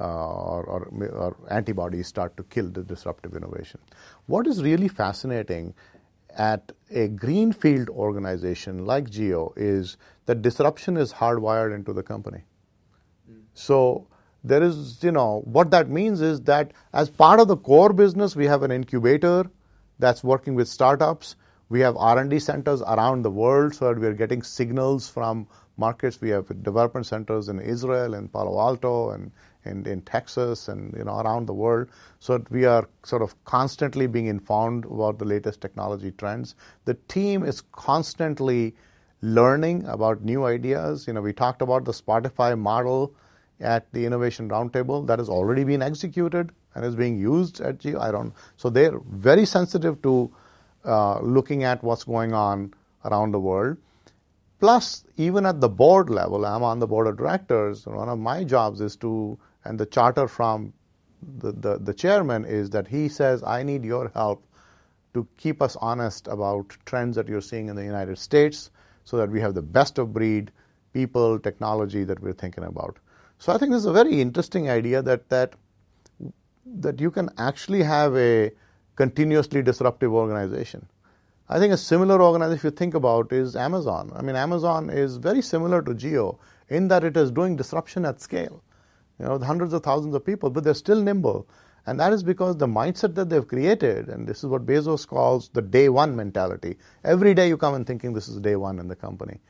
Uh, 0.00 0.04
or, 0.04 0.64
or, 0.64 1.06
or, 1.08 1.36
antibodies 1.50 2.06
start 2.06 2.34
to 2.36 2.44
kill 2.44 2.70
the 2.70 2.82
disruptive 2.82 3.34
innovation. 3.34 3.78
What 4.26 4.46
is 4.46 4.62
really 4.62 4.86
fascinating 4.86 5.74
at 6.36 6.72
a 6.90 7.08
greenfield 7.08 7.88
organization 7.88 8.86
like 8.86 9.10
Jio 9.10 9.52
is 9.56 9.96
that 10.26 10.42
disruption 10.42 10.96
is 10.96 11.12
hardwired 11.12 11.74
into 11.74 11.92
the 11.92 12.02
company. 12.02 12.44
Mm. 13.30 13.42
So 13.54 14.06
there 14.42 14.62
is, 14.62 15.02
you 15.02 15.12
know, 15.12 15.42
what 15.44 15.70
that 15.70 15.88
means 15.88 16.20
is 16.20 16.40
that 16.42 16.72
as 16.92 17.10
part 17.10 17.40
of 17.40 17.48
the 17.48 17.56
core 17.56 17.92
business, 17.92 18.34
we 18.34 18.46
have 18.46 18.62
an 18.62 18.70
incubator 18.70 19.50
that's 19.98 20.24
working 20.24 20.54
with 20.54 20.68
startups. 20.68 21.36
We 21.68 21.80
have 21.80 21.96
R&D 21.96 22.38
centers 22.40 22.82
around 22.82 23.22
the 23.22 23.30
world 23.30 23.74
so 23.74 23.88
that 23.88 24.00
we 24.00 24.06
are 24.06 24.14
getting 24.14 24.42
signals 24.42 25.08
from 25.08 25.46
markets. 25.76 26.20
We 26.20 26.30
have 26.30 26.48
development 26.62 27.06
centers 27.06 27.48
in 27.48 27.60
Israel 27.60 28.14
and 28.14 28.32
Palo 28.32 28.58
Alto 28.58 29.10
and 29.10 29.30
in, 29.64 29.86
in 29.86 30.00
Texas 30.02 30.68
and 30.68 30.94
you 30.96 31.04
know 31.04 31.18
around 31.20 31.46
the 31.46 31.54
world. 31.54 31.88
So 32.18 32.42
we 32.50 32.64
are 32.64 32.88
sort 33.04 33.22
of 33.22 33.34
constantly 33.44 34.06
being 34.06 34.26
informed 34.26 34.84
about 34.84 35.18
the 35.18 35.24
latest 35.24 35.60
technology 35.60 36.12
trends. 36.12 36.54
The 36.84 36.94
team 37.08 37.42
is 37.44 37.62
constantly 37.72 38.74
learning 39.22 39.84
about 39.86 40.22
new 40.22 40.44
ideas. 40.44 41.06
You 41.06 41.12
know, 41.12 41.20
we 41.20 41.32
talked 41.32 41.62
about 41.62 41.84
the 41.84 41.92
Spotify 41.92 42.58
model 42.58 43.14
at 43.60 43.92
the 43.92 44.06
Innovation 44.06 44.48
Roundtable 44.48 45.06
that 45.06 45.18
has 45.18 45.28
already 45.28 45.64
been 45.64 45.82
executed 45.82 46.50
and 46.74 46.84
is 46.84 46.94
being 46.94 47.18
used 47.18 47.60
at 47.60 47.78
Jio. 47.78 48.00
I 48.00 48.10
don't. 48.10 48.32
So 48.56 48.70
they're 48.70 48.98
very 49.10 49.44
sensitive 49.44 50.00
to 50.02 50.30
uh, 50.84 51.20
looking 51.20 51.64
at 51.64 51.82
what's 51.82 52.04
going 52.04 52.32
on 52.32 52.72
around 53.04 53.32
the 53.32 53.40
world. 53.40 53.76
Plus, 54.60 55.04
even 55.16 55.46
at 55.46 55.60
the 55.60 55.68
board 55.68 56.10
level, 56.10 56.44
I'm 56.44 56.62
on 56.62 56.78
the 56.78 56.86
board 56.86 57.06
of 57.06 57.16
directors. 57.16 57.86
One 57.86 58.08
of 58.08 58.18
my 58.18 58.44
jobs 58.44 58.80
is 58.80 58.94
to, 58.96 59.38
and 59.64 59.78
the 59.78 59.86
charter 59.86 60.26
from 60.28 60.72
the, 61.38 61.52
the, 61.52 61.78
the 61.78 61.94
chairman 61.94 62.44
is 62.44 62.70
that 62.70 62.88
he 62.88 63.08
says, 63.08 63.42
I 63.42 63.62
need 63.62 63.84
your 63.84 64.10
help 64.14 64.46
to 65.14 65.26
keep 65.36 65.60
us 65.60 65.76
honest 65.76 66.28
about 66.28 66.76
trends 66.86 67.16
that 67.16 67.28
you're 67.28 67.40
seeing 67.40 67.68
in 67.68 67.76
the 67.76 67.84
United 67.84 68.18
States 68.18 68.70
so 69.04 69.16
that 69.16 69.30
we 69.30 69.40
have 69.40 69.54
the 69.54 69.62
best 69.62 69.98
of 69.98 70.12
breed 70.12 70.50
people, 70.92 71.38
technology 71.38 72.04
that 72.04 72.20
we're 72.20 72.32
thinking 72.32 72.64
about. 72.64 72.98
So 73.38 73.52
I 73.52 73.58
think 73.58 73.72
this 73.72 73.80
is 73.80 73.86
a 73.86 73.92
very 73.92 74.20
interesting 74.20 74.70
idea 74.70 75.02
that 75.02 75.28
that 75.30 75.54
that 76.66 77.00
you 77.00 77.10
can 77.10 77.28
actually 77.38 77.82
have 77.82 78.16
a 78.16 78.52
continuously 78.94 79.62
disruptive 79.62 80.12
organization. 80.12 80.86
I 81.48 81.58
think 81.58 81.72
a 81.72 81.76
similar 81.76 82.22
organization, 82.22 82.58
if 82.58 82.64
you 82.64 82.70
think 82.70 82.94
about, 82.94 83.32
is 83.32 83.56
Amazon. 83.56 84.12
I 84.14 84.22
mean, 84.22 84.36
Amazon 84.36 84.88
is 84.88 85.16
very 85.16 85.42
similar 85.42 85.82
to 85.82 85.92
Jio 85.92 86.38
in 86.68 86.86
that 86.88 87.02
it 87.02 87.16
is 87.16 87.32
doing 87.32 87.56
disruption 87.56 88.04
at 88.04 88.20
scale. 88.20 88.62
You 89.20 89.26
know, 89.26 89.38
hundreds 89.38 89.74
of 89.74 89.82
thousands 89.82 90.14
of 90.14 90.24
people, 90.24 90.48
but 90.48 90.64
they're 90.64 90.74
still 90.74 91.02
nimble. 91.02 91.46
And 91.86 92.00
that 92.00 92.12
is 92.12 92.22
because 92.22 92.56
the 92.56 92.66
mindset 92.66 93.14
that 93.16 93.28
they've 93.28 93.46
created, 93.46 94.08
and 94.08 94.26
this 94.26 94.38
is 94.38 94.46
what 94.46 94.64
Bezos 94.64 95.06
calls 95.06 95.50
the 95.50 95.60
day 95.60 95.90
one 95.90 96.16
mentality. 96.16 96.78
Every 97.04 97.34
day 97.34 97.48
you 97.48 97.58
come 97.58 97.74
in 97.74 97.84
thinking 97.84 98.14
this 98.14 98.28
is 98.28 98.38
day 98.40 98.56
one 98.56 98.78
in 98.78 98.88
the 98.88 98.96
company. 98.96 99.40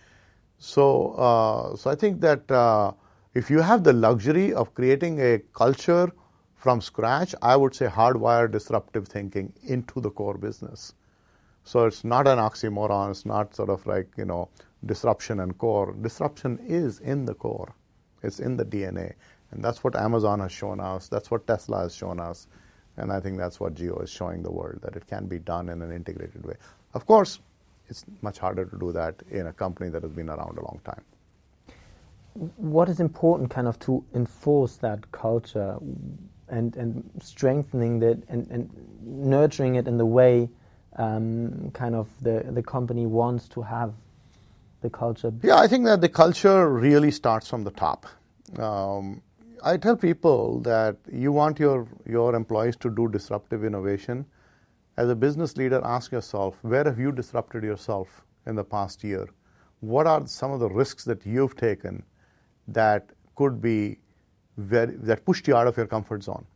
So, 0.58 1.12
uh, 1.12 1.76
so 1.76 1.90
I 1.90 1.94
think 1.94 2.20
that 2.20 2.50
uh, 2.50 2.92
if 3.34 3.48
you 3.48 3.60
have 3.60 3.84
the 3.84 3.92
luxury 3.92 4.52
of 4.52 4.74
creating 4.74 5.20
a 5.20 5.38
culture 5.54 6.10
from 6.56 6.80
scratch, 6.80 7.34
I 7.40 7.56
would 7.56 7.74
say 7.74 7.86
hardwire 7.86 8.50
disruptive 8.50 9.06
thinking 9.08 9.52
into 9.62 10.00
the 10.00 10.10
core 10.10 10.36
business. 10.36 10.94
So 11.64 11.86
it's 11.86 12.04
not 12.04 12.26
an 12.26 12.38
oxymoron. 12.38 13.10
It's 13.12 13.24
not 13.24 13.54
sort 13.54 13.70
of 13.70 13.86
like, 13.86 14.08
you 14.16 14.24
know, 14.24 14.48
disruption 14.84 15.40
and 15.40 15.56
core. 15.58 15.94
Disruption 16.00 16.58
is 16.66 16.98
in 17.00 17.24
the 17.24 17.34
core. 17.34 17.74
It's 18.22 18.40
in 18.40 18.56
the 18.56 18.64
DNA. 18.64 19.14
And 19.50 19.62
that's 19.64 19.82
what 19.82 19.96
Amazon 19.96 20.40
has 20.40 20.52
shown 20.52 20.80
us. 20.80 21.08
That's 21.08 21.30
what 21.30 21.46
Tesla 21.46 21.82
has 21.82 21.94
shown 21.94 22.20
us. 22.20 22.46
And 22.96 23.12
I 23.12 23.20
think 23.20 23.38
that's 23.38 23.58
what 23.58 23.74
Jio 23.74 24.02
is 24.02 24.10
showing 24.10 24.42
the 24.42 24.50
world, 24.50 24.80
that 24.82 24.96
it 24.96 25.06
can 25.06 25.26
be 25.26 25.38
done 25.38 25.68
in 25.68 25.82
an 25.82 25.92
integrated 25.92 26.44
way. 26.44 26.54
Of 26.94 27.06
course, 27.06 27.40
it's 27.88 28.04
much 28.22 28.38
harder 28.38 28.64
to 28.64 28.78
do 28.78 28.92
that 28.92 29.22
in 29.30 29.46
a 29.46 29.52
company 29.52 29.90
that 29.90 30.02
has 30.02 30.12
been 30.12 30.28
around 30.28 30.58
a 30.58 30.62
long 30.62 30.80
time 30.84 31.02
what 32.34 32.88
is 32.88 33.00
important 33.00 33.50
kind 33.50 33.66
of 33.66 33.78
to 33.80 34.04
enforce 34.14 34.76
that 34.76 35.10
culture 35.12 35.76
and, 36.48 36.76
and 36.76 37.08
strengthening 37.22 38.02
it 38.02 38.22
and, 38.28 38.46
and 38.50 38.70
nurturing 39.02 39.76
it 39.76 39.86
in 39.86 39.98
the 39.98 40.06
way 40.06 40.48
um, 40.96 41.70
kind 41.72 41.94
of 41.94 42.08
the, 42.20 42.44
the 42.50 42.62
company 42.62 43.06
wants 43.06 43.48
to 43.48 43.62
have 43.62 43.94
the 44.80 44.90
culture? 44.90 45.32
Yeah, 45.42 45.58
I 45.58 45.68
think 45.68 45.84
that 45.84 46.00
the 46.00 46.08
culture 46.08 46.68
really 46.68 47.10
starts 47.10 47.48
from 47.48 47.64
the 47.64 47.70
top. 47.70 48.06
Um, 48.58 49.22
I 49.62 49.76
tell 49.76 49.96
people 49.96 50.60
that 50.60 50.96
you 51.12 51.32
want 51.32 51.58
your, 51.58 51.86
your 52.06 52.34
employees 52.34 52.76
to 52.76 52.90
do 52.90 53.08
disruptive 53.08 53.64
innovation. 53.64 54.24
As 54.96 55.08
a 55.08 55.14
business 55.14 55.56
leader, 55.56 55.80
ask 55.84 56.12
yourself 56.12 56.56
where 56.62 56.84
have 56.84 56.98
you 56.98 57.12
disrupted 57.12 57.62
yourself 57.62 58.22
in 58.46 58.54
the 58.54 58.64
past 58.64 59.04
year? 59.04 59.28
What 59.80 60.06
are 60.06 60.26
some 60.26 60.52
of 60.52 60.60
the 60.60 60.68
risks 60.68 61.04
that 61.04 61.24
you've 61.24 61.56
taken 61.56 62.02
that 62.68 63.10
could 63.34 63.60
be 63.60 63.98
very, 64.56 64.96
that 64.96 65.24
pushed 65.24 65.48
you 65.48 65.56
out 65.56 65.66
of 65.66 65.76
your 65.76 65.86
comfort 65.86 66.22
zone. 66.22 66.46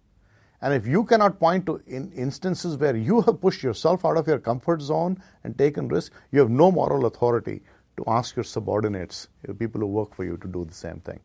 And 0.60 0.72
if 0.72 0.86
you 0.86 1.04
cannot 1.04 1.38
point 1.38 1.66
to 1.66 1.80
in 1.86 2.12
instances 2.12 2.76
where 2.76 2.96
you 2.96 3.20
have 3.22 3.40
pushed 3.40 3.62
yourself 3.62 4.04
out 4.04 4.16
of 4.16 4.26
your 4.26 4.38
comfort 4.38 4.80
zone 4.80 5.22
and 5.44 5.56
taken 5.58 5.88
risk, 5.88 6.12
you 6.32 6.40
have 6.40 6.50
no 6.50 6.70
moral 6.70 7.06
authority 7.06 7.62
to 7.96 8.04
ask 8.06 8.36
your 8.36 8.44
subordinates, 8.44 9.28
your 9.46 9.54
people 9.54 9.80
who 9.80 9.86
work 9.86 10.14
for 10.14 10.24
you, 10.24 10.36
to 10.38 10.48
do 10.48 10.64
the 10.64 10.74
same 10.74 11.00
thing. 11.00 11.20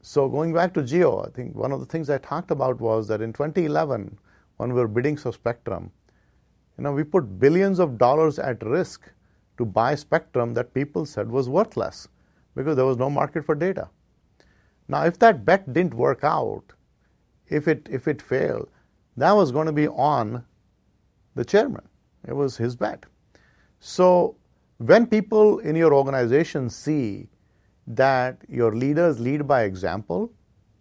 So 0.00 0.28
going 0.28 0.52
back 0.52 0.72
to 0.74 0.82
Jio, 0.82 1.26
I 1.26 1.30
think 1.30 1.54
one 1.54 1.72
of 1.72 1.80
the 1.80 1.86
things 1.86 2.08
I 2.08 2.18
talked 2.18 2.50
about 2.50 2.80
was 2.80 3.08
that 3.08 3.20
in 3.20 3.32
2011, 3.32 4.18
when 4.56 4.72
we 4.72 4.80
were 4.80 4.88
bidding 4.88 5.16
for 5.16 5.32
Spectrum, 5.32 5.90
you 6.76 6.84
know, 6.84 6.92
we 6.92 7.02
put 7.02 7.40
billions 7.40 7.80
of 7.80 7.98
dollars 7.98 8.38
at 8.38 8.62
risk 8.62 9.10
to 9.56 9.64
buy 9.64 9.94
Spectrum 9.96 10.54
that 10.54 10.72
people 10.72 11.04
said 11.04 11.28
was 11.28 11.48
worthless 11.48 12.08
because 12.54 12.76
there 12.76 12.86
was 12.86 12.96
no 12.96 13.10
market 13.10 13.44
for 13.44 13.54
data. 13.54 13.88
Now, 14.86 15.04
if 15.04 15.18
that 15.18 15.44
bet 15.44 15.72
didn't 15.72 15.94
work 15.94 16.22
out, 16.22 16.72
if 17.48 17.66
it, 17.66 17.88
if 17.90 18.06
it 18.06 18.22
failed, 18.22 18.68
that 19.16 19.32
was 19.32 19.50
going 19.50 19.66
to 19.66 19.72
be 19.72 19.88
on 19.88 20.44
the 21.34 21.44
chairman. 21.44 21.86
It 22.26 22.34
was 22.34 22.56
his 22.56 22.76
bet. 22.76 23.04
So, 23.80 24.36
when 24.78 25.06
people 25.06 25.58
in 25.58 25.74
your 25.74 25.92
organization 25.92 26.70
see 26.70 27.28
that 27.88 28.38
your 28.48 28.74
leaders 28.74 29.18
lead 29.18 29.46
by 29.46 29.62
example, 29.62 30.30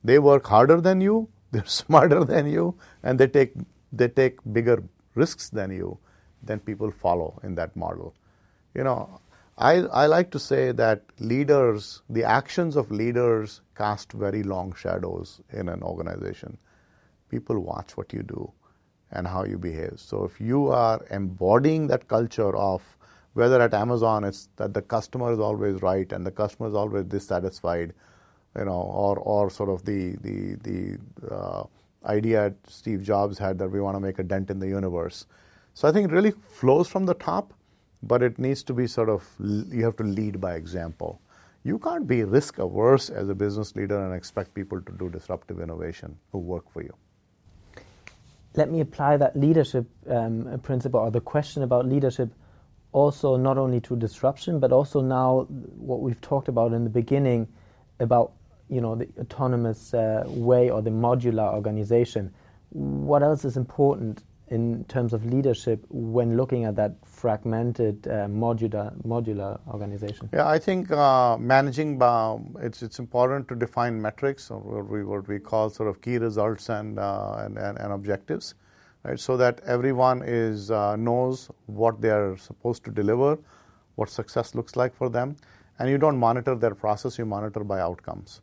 they 0.04 0.20
work 0.20 0.46
harder 0.46 0.82
than 0.82 1.02
you, 1.02 1.30
they're 1.52 1.66
smarter 1.66 2.24
than 2.24 2.46
you, 2.46 2.76
and 3.04 3.18
they 3.18 3.28
take, 3.28 3.54
they 3.92 4.08
take 4.08 4.40
bigger 4.54 4.84
risks 5.16 5.50
than 5.50 5.72
you, 5.72 5.98
then 6.44 6.60
people 6.60 6.92
follow 6.92 7.40
in 7.44 7.56
that 7.56 7.76
model. 7.76 8.14
You 8.76 8.84
know, 8.84 9.20
I, 9.58 9.78
I 10.04 10.06
like 10.06 10.30
to 10.32 10.40
say 10.40 10.72
that 10.74 11.04
leaders, 11.20 12.02
the 12.10 12.24
actions 12.24 12.76
of 12.76 12.92
leaders 12.92 13.62
cast 13.76 14.12
very 14.12 14.44
long 14.44 14.74
shadows 14.76 15.42
in 15.52 15.70
an 15.70 15.82
organization. 15.82 16.58
People 17.30 17.60
watch 17.60 17.98
what 17.98 18.14
you 18.14 18.22
do 18.22 18.52
and 19.12 19.26
how 19.26 19.46
you 19.46 19.58
behave. 19.58 19.94
So 19.96 20.26
if 20.26 20.40
you 20.40 20.68
are 20.68 21.04
embodying 21.10 21.88
that 21.88 22.08
culture 22.08 22.56
of 22.56 22.84
whether 23.38 23.62
at 23.62 23.74
Amazon 23.74 24.24
it's 24.24 24.50
that 24.58 24.74
the 24.74 24.82
customer 24.82 25.32
is 25.32 25.40
always 25.40 25.82
right 25.82 26.12
and 26.12 26.26
the 26.26 26.32
customer 26.32 26.70
is 26.70 26.76
always 26.76 27.06
dissatisfied, 27.06 27.94
you 28.58 28.66
know, 28.66 28.82
or 29.06 29.18
or 29.18 29.50
sort 29.50 29.70
of 29.70 29.86
the 29.86 30.16
the 30.28 30.38
the 30.70 30.80
uh, 31.36 31.64
idea 32.06 32.54
Steve 32.68 33.02
Jobs 33.02 33.38
had 33.38 33.60
that 33.60 33.70
we 33.70 33.82
want 33.82 33.96
to 33.96 34.00
make 34.00 34.20
a 34.20 34.24
dent 34.24 34.50
in 34.50 34.60
the 34.60 34.68
universe. 34.68 35.26
So 35.74 35.88
I 35.88 35.92
think 35.92 36.10
it 36.10 36.14
really 36.14 36.32
flows 36.32 36.88
from 36.88 37.06
the 37.06 37.14
top 37.14 37.54
but 38.04 38.22
it 38.22 38.38
needs 38.40 38.64
to 38.64 38.74
be 38.74 38.88
sort 38.88 39.10
of, 39.10 39.24
you 39.40 39.84
have 39.84 39.96
to 39.98 40.04
lead 40.04 40.40
by 40.40 40.56
example. 40.56 41.20
You 41.64 41.80
can't 41.80 42.08
be 42.08 42.24
risk 42.24 42.60
averse 42.60 43.10
as 43.10 43.30
a 43.30 43.36
business 43.36 43.76
leader 43.76 44.00
and 44.06 44.14
expect 44.14 44.54
people 44.54 44.82
to 44.82 44.92
do 44.94 45.10
disruptive 45.10 45.60
innovation 45.60 46.18
who 46.32 46.40
work 46.40 46.72
for 46.72 46.82
you. 46.82 46.94
Let 48.56 48.72
me 48.72 48.82
apply 48.82 49.18
that 49.18 49.36
leadership 49.36 49.86
um, 50.10 50.60
principle 50.64 51.00
or 51.00 51.12
the 51.12 51.22
question 51.22 51.64
about 51.64 51.88
leadership 51.88 52.30
also 52.92 53.38
not 53.38 53.58
only 53.58 53.80
to 53.82 53.96
disruption, 53.96 54.60
but 54.60 54.72
also 54.72 55.02
now 55.02 55.42
what 55.78 56.02
we've 56.02 56.22
talked 56.22 56.48
about 56.48 56.74
in 56.74 56.84
the 56.84 56.90
beginning 56.90 57.48
about 58.00 58.34
you 58.70 58.82
know 58.82 58.96
the 58.96 59.08
autonomous 59.20 59.94
uh, 59.94 60.24
way 60.28 60.70
or 60.70 60.82
the 60.82 60.90
modular 60.90 61.54
organization. 61.54 62.34
What 62.70 63.24
else 63.24 63.46
is 63.46 63.58
important 63.58 64.24
in 64.50 64.86
terms 64.86 65.14
of 65.14 65.26
leadership 65.26 65.86
when 65.90 66.38
looking 66.38 66.64
at 66.64 66.76
that 66.76 66.96
fragmented 67.06 68.08
uh, 68.08 68.28
modular 68.28 68.94
modular 69.04 69.60
organization? 69.68 70.30
Yeah, 70.34 70.48
I 70.48 70.60
think 70.60 70.92
uh, 70.92 71.38
managing 71.38 72.00
it's 72.60 72.82
it's 72.82 73.00
important 73.00 73.48
to 73.50 73.56
define 73.56 74.02
metrics 74.02 74.50
or 74.52 74.60
what 74.60 74.90
we 74.90 75.04
what 75.04 75.28
we 75.28 75.40
call 75.40 75.70
sort 75.70 75.90
of 75.90 76.02
key 76.02 76.18
results 76.18 76.70
and 76.70 77.00
uh, 77.00 77.36
and, 77.40 77.58
and, 77.58 77.78
and, 77.78 77.94
objectives, 77.94 78.56
right? 79.08 79.20
So 79.20 79.38
that 79.38 79.62
everyone 79.66 80.22
is 80.26 80.70
uh, 80.72 80.96
knows 80.96 81.50
what 81.66 82.02
they 82.02 82.10
are 82.10 82.38
supposed 82.38 82.84
to 82.86 82.92
deliver, 82.92 83.40
what 83.96 84.10
success 84.10 84.54
looks 84.54 84.76
like 84.76 84.94
for 84.94 85.10
them, 85.10 85.36
and 85.80 85.90
you 85.90 85.98
don't 85.98 86.18
monitor 86.18 86.56
their 86.56 86.76
process; 86.76 87.18
you 87.18 87.26
monitor 87.26 87.64
by 87.64 87.80
outcomes. 87.80 88.42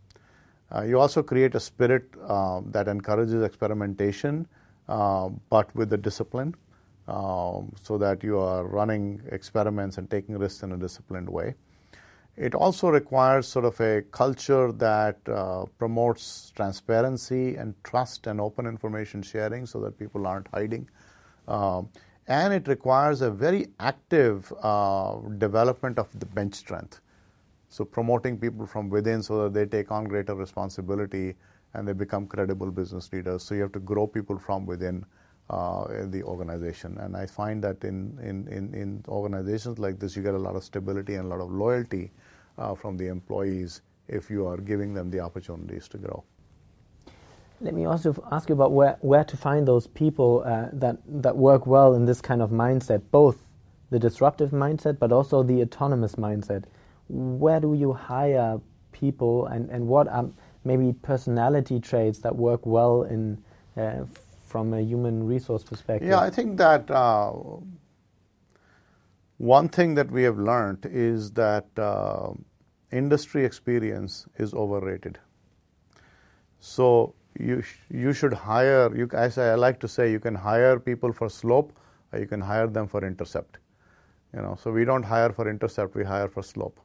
Uh, 0.74 0.83
you 0.83 0.98
also 0.98 1.22
create 1.22 1.55
a 1.55 1.61
spirit 1.61 2.05
uh, 2.27 2.61
that 2.66 2.88
encourages 2.88 3.42
experimentation 3.42 4.46
uh, 4.88 5.29
but 5.50 5.74
with 5.74 5.90
the 5.90 5.96
discipline, 5.96 6.55
um, 7.09 7.72
so 7.83 7.98
that 7.98 8.22
you 8.22 8.38
are 8.38 8.64
running 8.66 9.20
experiments 9.31 9.98
and 9.98 10.11
taking 10.11 10.38
risks 10.38 10.62
in 10.62 10.72
a 10.72 10.77
disciplined 10.77 11.29
way. 11.29 11.55
It 12.37 12.55
also 12.55 12.88
requires 12.88 13.47
sort 13.47 13.64
of 13.64 13.81
a 13.81 14.03
culture 14.11 14.73
that 14.73 15.18
uh, 15.29 15.66
promotes 15.79 16.53
transparency 16.57 17.55
and 17.57 17.75
trust 17.85 18.27
and 18.27 18.40
open 18.40 18.66
information 18.66 19.23
sharing 19.23 19.66
so 19.66 19.81
that 19.81 19.99
people 19.99 20.27
aren't 20.27 20.49
hiding. 20.49 20.88
Um, 21.47 21.88
and 22.27 22.53
it 22.53 22.66
requires 22.66 23.20
a 23.20 23.31
very 23.31 23.68
active 23.79 24.53
uh, 24.62 25.16
development 25.38 25.99
of 25.99 26.09
the 26.18 26.27
bench 26.27 26.55
strength. 26.55 27.01
So, 27.68 27.85
promoting 27.85 28.38
people 28.38 28.66
from 28.66 28.88
within 28.88 29.23
so 29.23 29.44
that 29.44 29.53
they 29.53 29.66
take 29.66 29.92
on 29.92 30.05
greater 30.05 30.35
responsibility 30.35 31.35
and 31.75 31.87
they 31.87 31.92
become 31.92 32.27
credible 32.27 32.70
business 32.70 33.12
leaders. 33.12 33.42
So 33.42 33.55
you 33.55 33.62
have 33.62 33.73
to 33.73 33.81
grow 33.81 34.07
people 34.07 34.38
from 34.38 34.64
within 34.64 35.05
uh, 35.51 36.07
the 36.07 36.23
organization. 36.23 36.97
And 36.99 37.16
I 37.16 37.27
find 37.27 37.62
that 37.64 37.85
in, 37.85 38.18
in, 38.23 38.49
in, 38.49 38.73
in, 38.75 39.05
organizations 39.09 39.79
like 39.79 39.99
this, 39.99 40.16
you 40.16 40.23
get 40.23 40.35
a 40.35 40.38
lot 40.38 40.57
of 40.57 40.64
stability 40.64 41.16
and 41.16 41.27
a 41.27 41.29
lot 41.29 41.40
of 41.40 41.51
loyalty 41.51 42.12
from 42.76 42.96
the 42.96 43.08
employees 43.08 43.82
if 44.08 44.30
you 44.30 44.46
are 44.46 44.58
giving 44.58 44.94
them 44.94 45.10
the 45.10 45.20
opportunities 45.20 45.88
to 45.88 45.98
grow. 45.98 46.22
Let 47.60 47.74
me 47.74 47.86
also 47.86 48.14
ask 48.30 48.48
you 48.48 48.54
about 48.54 48.72
where, 48.72 48.98
where 49.00 49.24
to 49.24 49.36
find 49.36 49.66
those 49.66 49.86
people 49.86 50.42
uh, 50.44 50.68
that, 50.72 50.98
that 51.22 51.36
work 51.36 51.66
well 51.66 51.94
in 51.94 52.04
this 52.04 52.20
kind 52.20 52.42
of 52.42 52.50
mindset, 52.50 53.02
both 53.10 53.38
the 53.90 53.98
disruptive 53.98 54.50
mindset 54.50 54.98
but 54.98 55.12
also 55.12 55.42
the 55.42 55.62
autonomous 55.62 56.16
mindset. 56.16 56.64
Where 57.08 57.60
do 57.60 57.74
you 57.74 57.92
hire 57.92 58.60
people 58.92 59.46
and, 59.46 59.70
and 59.70 59.86
what 59.86 60.08
are 60.08 60.28
maybe 60.64 60.92
personality 61.02 61.80
traits 61.80 62.18
that 62.20 62.34
work 62.34 62.64
well 62.66 63.04
in 63.04 63.42
uh, 63.76 64.04
from 64.46 64.74
a 64.74 64.80
human 64.80 65.26
resource 65.26 65.62
perspective? 65.64 66.08
Yeah, 66.08 66.20
I 66.20 66.30
think 66.30 66.56
that 66.58 66.90
uh, 66.90 67.32
one 69.38 69.68
thing 69.68 69.94
that 69.94 70.11
we 70.11 70.23
have 70.23 70.38
learned 70.38 70.87
is 70.87 71.33
that 71.33 71.66
uh, 71.79 72.31
industry 72.92 73.44
experience 73.44 74.27
is 74.38 74.55
overrated. 74.55 75.18
So 76.61 77.14
you 77.38 77.62
sh- 77.62 77.79
you 77.90 78.12
should 78.12 78.33
hire. 78.33 78.94
You, 78.97 79.09
as 79.12 79.38
I 79.38 79.55
like 79.55 79.81
to 79.81 79.88
say, 79.88 80.11
you 80.11 80.20
can 80.20 80.35
hire 80.35 80.79
people 80.81 81.12
for 81.12 81.29
slope, 81.29 81.73
or 82.12 82.20
you 82.20 82.27
can 82.27 82.40
hire 82.40 82.68
them 82.68 82.87
for 82.88 83.05
intercept. 83.05 83.59
You 84.35 84.42
know, 84.42 84.57
so 84.62 84.73
we 84.73 84.85
don't 84.85 85.03
hire 85.03 85.33
for 85.33 85.49
intercept; 85.49 85.94
we 85.94 86.05
hire 86.05 86.29
for 86.29 86.42
slope, 86.42 86.81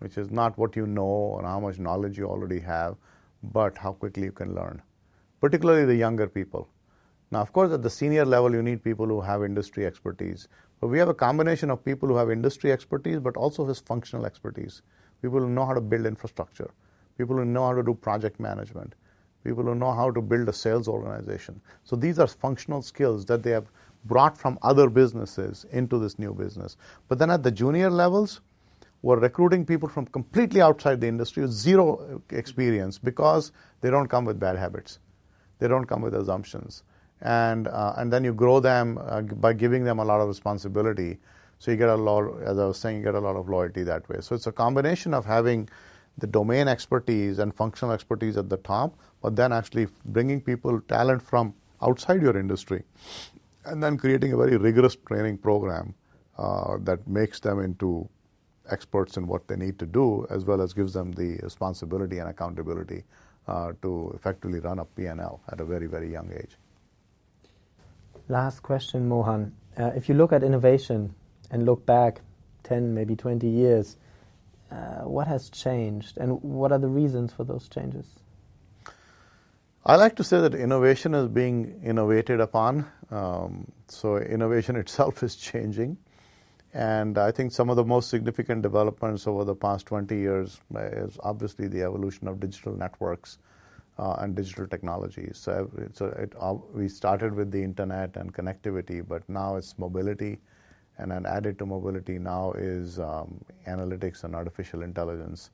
which 0.00 0.18
is 0.18 0.30
not 0.30 0.58
what 0.58 0.76
you 0.76 0.86
know 0.86 1.14
or 1.36 1.42
how 1.44 1.60
much 1.60 1.78
knowledge 1.78 2.18
you 2.18 2.26
already 2.26 2.60
have 2.60 2.96
but 3.52 3.76
how 3.78 3.92
quickly 3.92 4.24
you 4.24 4.32
can 4.32 4.54
learn, 4.54 4.82
particularly 5.40 5.84
the 5.84 5.94
younger 5.94 6.26
people. 6.26 6.68
Now, 7.30 7.40
of 7.40 7.52
course, 7.52 7.72
at 7.72 7.82
the 7.82 7.90
senior 7.90 8.24
level, 8.24 8.54
you 8.54 8.62
need 8.62 8.82
people 8.82 9.06
who 9.06 9.20
have 9.20 9.44
industry 9.44 9.86
expertise. 9.86 10.48
But 10.80 10.88
we 10.88 10.98
have 10.98 11.08
a 11.08 11.14
combination 11.14 11.70
of 11.70 11.84
people 11.84 12.08
who 12.08 12.16
have 12.16 12.30
industry 12.30 12.72
expertise, 12.72 13.20
but 13.20 13.36
also 13.36 13.66
has 13.66 13.80
functional 13.80 14.26
expertise. 14.26 14.82
People 15.22 15.40
who 15.40 15.48
know 15.48 15.64
how 15.64 15.74
to 15.74 15.80
build 15.80 16.06
infrastructure, 16.06 16.70
people 17.16 17.36
who 17.36 17.44
know 17.44 17.66
how 17.66 17.74
to 17.74 17.82
do 17.82 17.94
project 17.94 18.38
management, 18.38 18.94
people 19.44 19.64
who 19.64 19.74
know 19.74 19.92
how 19.92 20.10
to 20.10 20.20
build 20.20 20.48
a 20.48 20.52
sales 20.52 20.88
organization. 20.88 21.60
So 21.84 21.96
these 21.96 22.18
are 22.18 22.26
functional 22.26 22.82
skills 22.82 23.24
that 23.26 23.42
they 23.42 23.50
have 23.50 23.66
brought 24.04 24.36
from 24.36 24.58
other 24.62 24.90
businesses 24.90 25.64
into 25.72 25.98
this 25.98 26.18
new 26.18 26.34
business. 26.34 26.76
But 27.08 27.18
then 27.18 27.30
at 27.30 27.42
the 27.42 27.50
junior 27.50 27.90
levels, 27.90 28.40
we're 29.02 29.18
recruiting 29.18 29.66
people 29.66 29.88
from 29.88 30.06
completely 30.06 30.62
outside 30.62 31.00
the 31.00 31.08
industry 31.08 31.42
with 31.42 31.52
zero 31.52 32.22
experience 32.30 32.98
because 32.98 33.52
they 33.80 33.90
don't 33.90 34.08
come 34.08 34.24
with 34.24 34.40
bad 34.40 34.56
habits. 34.56 34.98
They 35.58 35.68
don't 35.68 35.84
come 35.84 36.02
with 36.02 36.14
assumptions. 36.14 36.82
And, 37.20 37.68
uh, 37.68 37.94
and 37.96 38.12
then 38.12 38.24
you 38.24 38.34
grow 38.34 38.60
them 38.60 38.98
uh, 39.00 39.22
by 39.22 39.52
giving 39.52 39.84
them 39.84 39.98
a 39.98 40.04
lot 40.04 40.20
of 40.20 40.28
responsibility. 40.28 41.18
So 41.58 41.70
you 41.70 41.76
get 41.76 41.88
a 41.88 41.94
lot, 41.94 42.42
as 42.42 42.58
I 42.58 42.66
was 42.66 42.78
saying, 42.78 42.98
you 42.98 43.02
get 43.04 43.14
a 43.14 43.20
lot 43.20 43.36
of 43.36 43.48
loyalty 43.48 43.82
that 43.84 44.08
way. 44.08 44.18
So 44.20 44.34
it's 44.34 44.46
a 44.46 44.52
combination 44.52 45.14
of 45.14 45.24
having 45.24 45.68
the 46.18 46.26
domain 46.26 46.68
expertise 46.68 47.38
and 47.38 47.54
functional 47.54 47.92
expertise 47.92 48.36
at 48.36 48.48
the 48.48 48.58
top, 48.58 48.98
but 49.22 49.34
then 49.36 49.52
actually 49.52 49.88
bringing 50.06 50.40
people 50.40 50.80
talent 50.82 51.22
from 51.22 51.54
outside 51.82 52.22
your 52.22 52.36
industry, 52.36 52.82
and 53.64 53.82
then 53.82 53.96
creating 53.96 54.32
a 54.32 54.36
very 54.36 54.56
rigorous 54.56 54.96
training 55.06 55.38
program 55.38 55.94
uh, 56.38 56.76
that 56.80 57.06
makes 57.06 57.40
them 57.40 57.58
into 57.60 58.08
experts 58.70 59.16
in 59.16 59.26
what 59.26 59.46
they 59.48 59.56
need 59.56 59.78
to 59.78 59.86
do, 59.86 60.26
as 60.30 60.44
well 60.44 60.60
as 60.60 60.72
gives 60.72 60.92
them 60.92 61.12
the 61.12 61.36
responsibility 61.42 62.18
and 62.18 62.28
accountability 62.28 63.04
uh, 63.48 63.72
to 63.82 64.12
effectively 64.14 64.60
run 64.60 64.78
a 64.78 64.84
P&L 64.84 65.40
at 65.50 65.60
a 65.60 65.64
very, 65.64 65.86
very 65.86 66.10
young 66.10 66.30
age. 66.32 66.56
Last 68.28 68.62
question, 68.62 69.08
Mohan. 69.08 69.52
Uh, 69.76 69.90
if 69.94 70.08
you 70.08 70.14
look 70.14 70.32
at 70.32 70.42
innovation 70.42 71.14
and 71.50 71.66
look 71.66 71.84
back 71.84 72.20
10, 72.62 72.94
maybe 72.94 73.14
20 73.16 73.46
years, 73.46 73.96
uh, 74.70 75.02
what 75.02 75.26
has 75.26 75.50
changed 75.50 76.16
and 76.16 76.42
what 76.42 76.72
are 76.72 76.78
the 76.78 76.88
reasons 76.88 77.32
for 77.32 77.44
those 77.44 77.68
changes? 77.68 78.06
I 79.84 79.96
like 79.96 80.16
to 80.16 80.24
say 80.24 80.40
that 80.40 80.54
innovation 80.54 81.14
is 81.14 81.28
being 81.28 81.82
innovated 81.84 82.40
upon. 82.40 82.86
Um, 83.10 83.70
so, 83.88 84.16
innovation 84.16 84.76
itself 84.84 85.22
is 85.22 85.36
changing. 85.36 85.98
And 86.72 87.18
I 87.18 87.30
think 87.30 87.52
some 87.52 87.68
of 87.68 87.76
the 87.76 87.84
most 87.84 88.08
significant 88.08 88.62
developments 88.62 89.26
over 89.26 89.44
the 89.44 89.54
past 89.54 89.86
20 89.86 90.16
years 90.16 90.60
is 90.74 91.18
obviously 91.22 91.68
the 91.68 91.82
evolution 91.82 92.26
of 92.26 92.40
digital 92.40 92.74
networks 92.74 93.38
uh, 93.98 94.16
and 94.20 94.34
digital 94.34 94.66
technologies. 94.66 95.38
So, 95.38 95.70
so 95.92 96.06
it, 96.06 96.32
uh, 96.38 96.54
we 96.72 96.88
started 96.88 97.34
with 97.34 97.50
the 97.50 97.62
internet 97.62 98.16
and 98.16 98.32
connectivity, 98.32 99.06
but 99.06 99.28
now 99.28 99.56
it's 99.56 99.78
mobility, 99.78 100.38
and 100.98 101.10
then 101.10 101.26
added 101.26 101.58
to 101.58 101.66
mobility 101.66 102.18
now 102.18 102.52
is 102.52 102.98
um, 102.98 103.44
analytics 103.66 104.24
and 104.24 104.34
artificial 104.34 104.82
intelligence. 104.82 105.50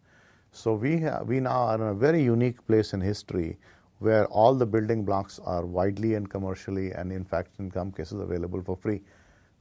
So 0.53 0.74
we 0.74 1.00
ha- 1.00 1.22
we 1.22 1.40
now 1.40 1.62
are 1.68 1.74
in 1.76 1.83
a 1.83 1.94
very 1.94 2.22
unique 2.22 2.66
place 2.66 2.92
in 2.92 3.00
history 3.00 3.59
where 3.98 4.26
all 4.26 4.55
the 4.55 4.66
building 4.66 5.05
blocks 5.05 5.38
are 5.44 5.64
widely 5.66 6.14
and 6.14 6.29
commercially, 6.29 6.92
and 6.92 7.12
in 7.12 7.24
fact, 7.24 7.55
in 7.59 7.70
some 7.70 7.92
cases, 7.92 8.20
available 8.20 8.62
for 8.62 8.76
free 8.76 9.03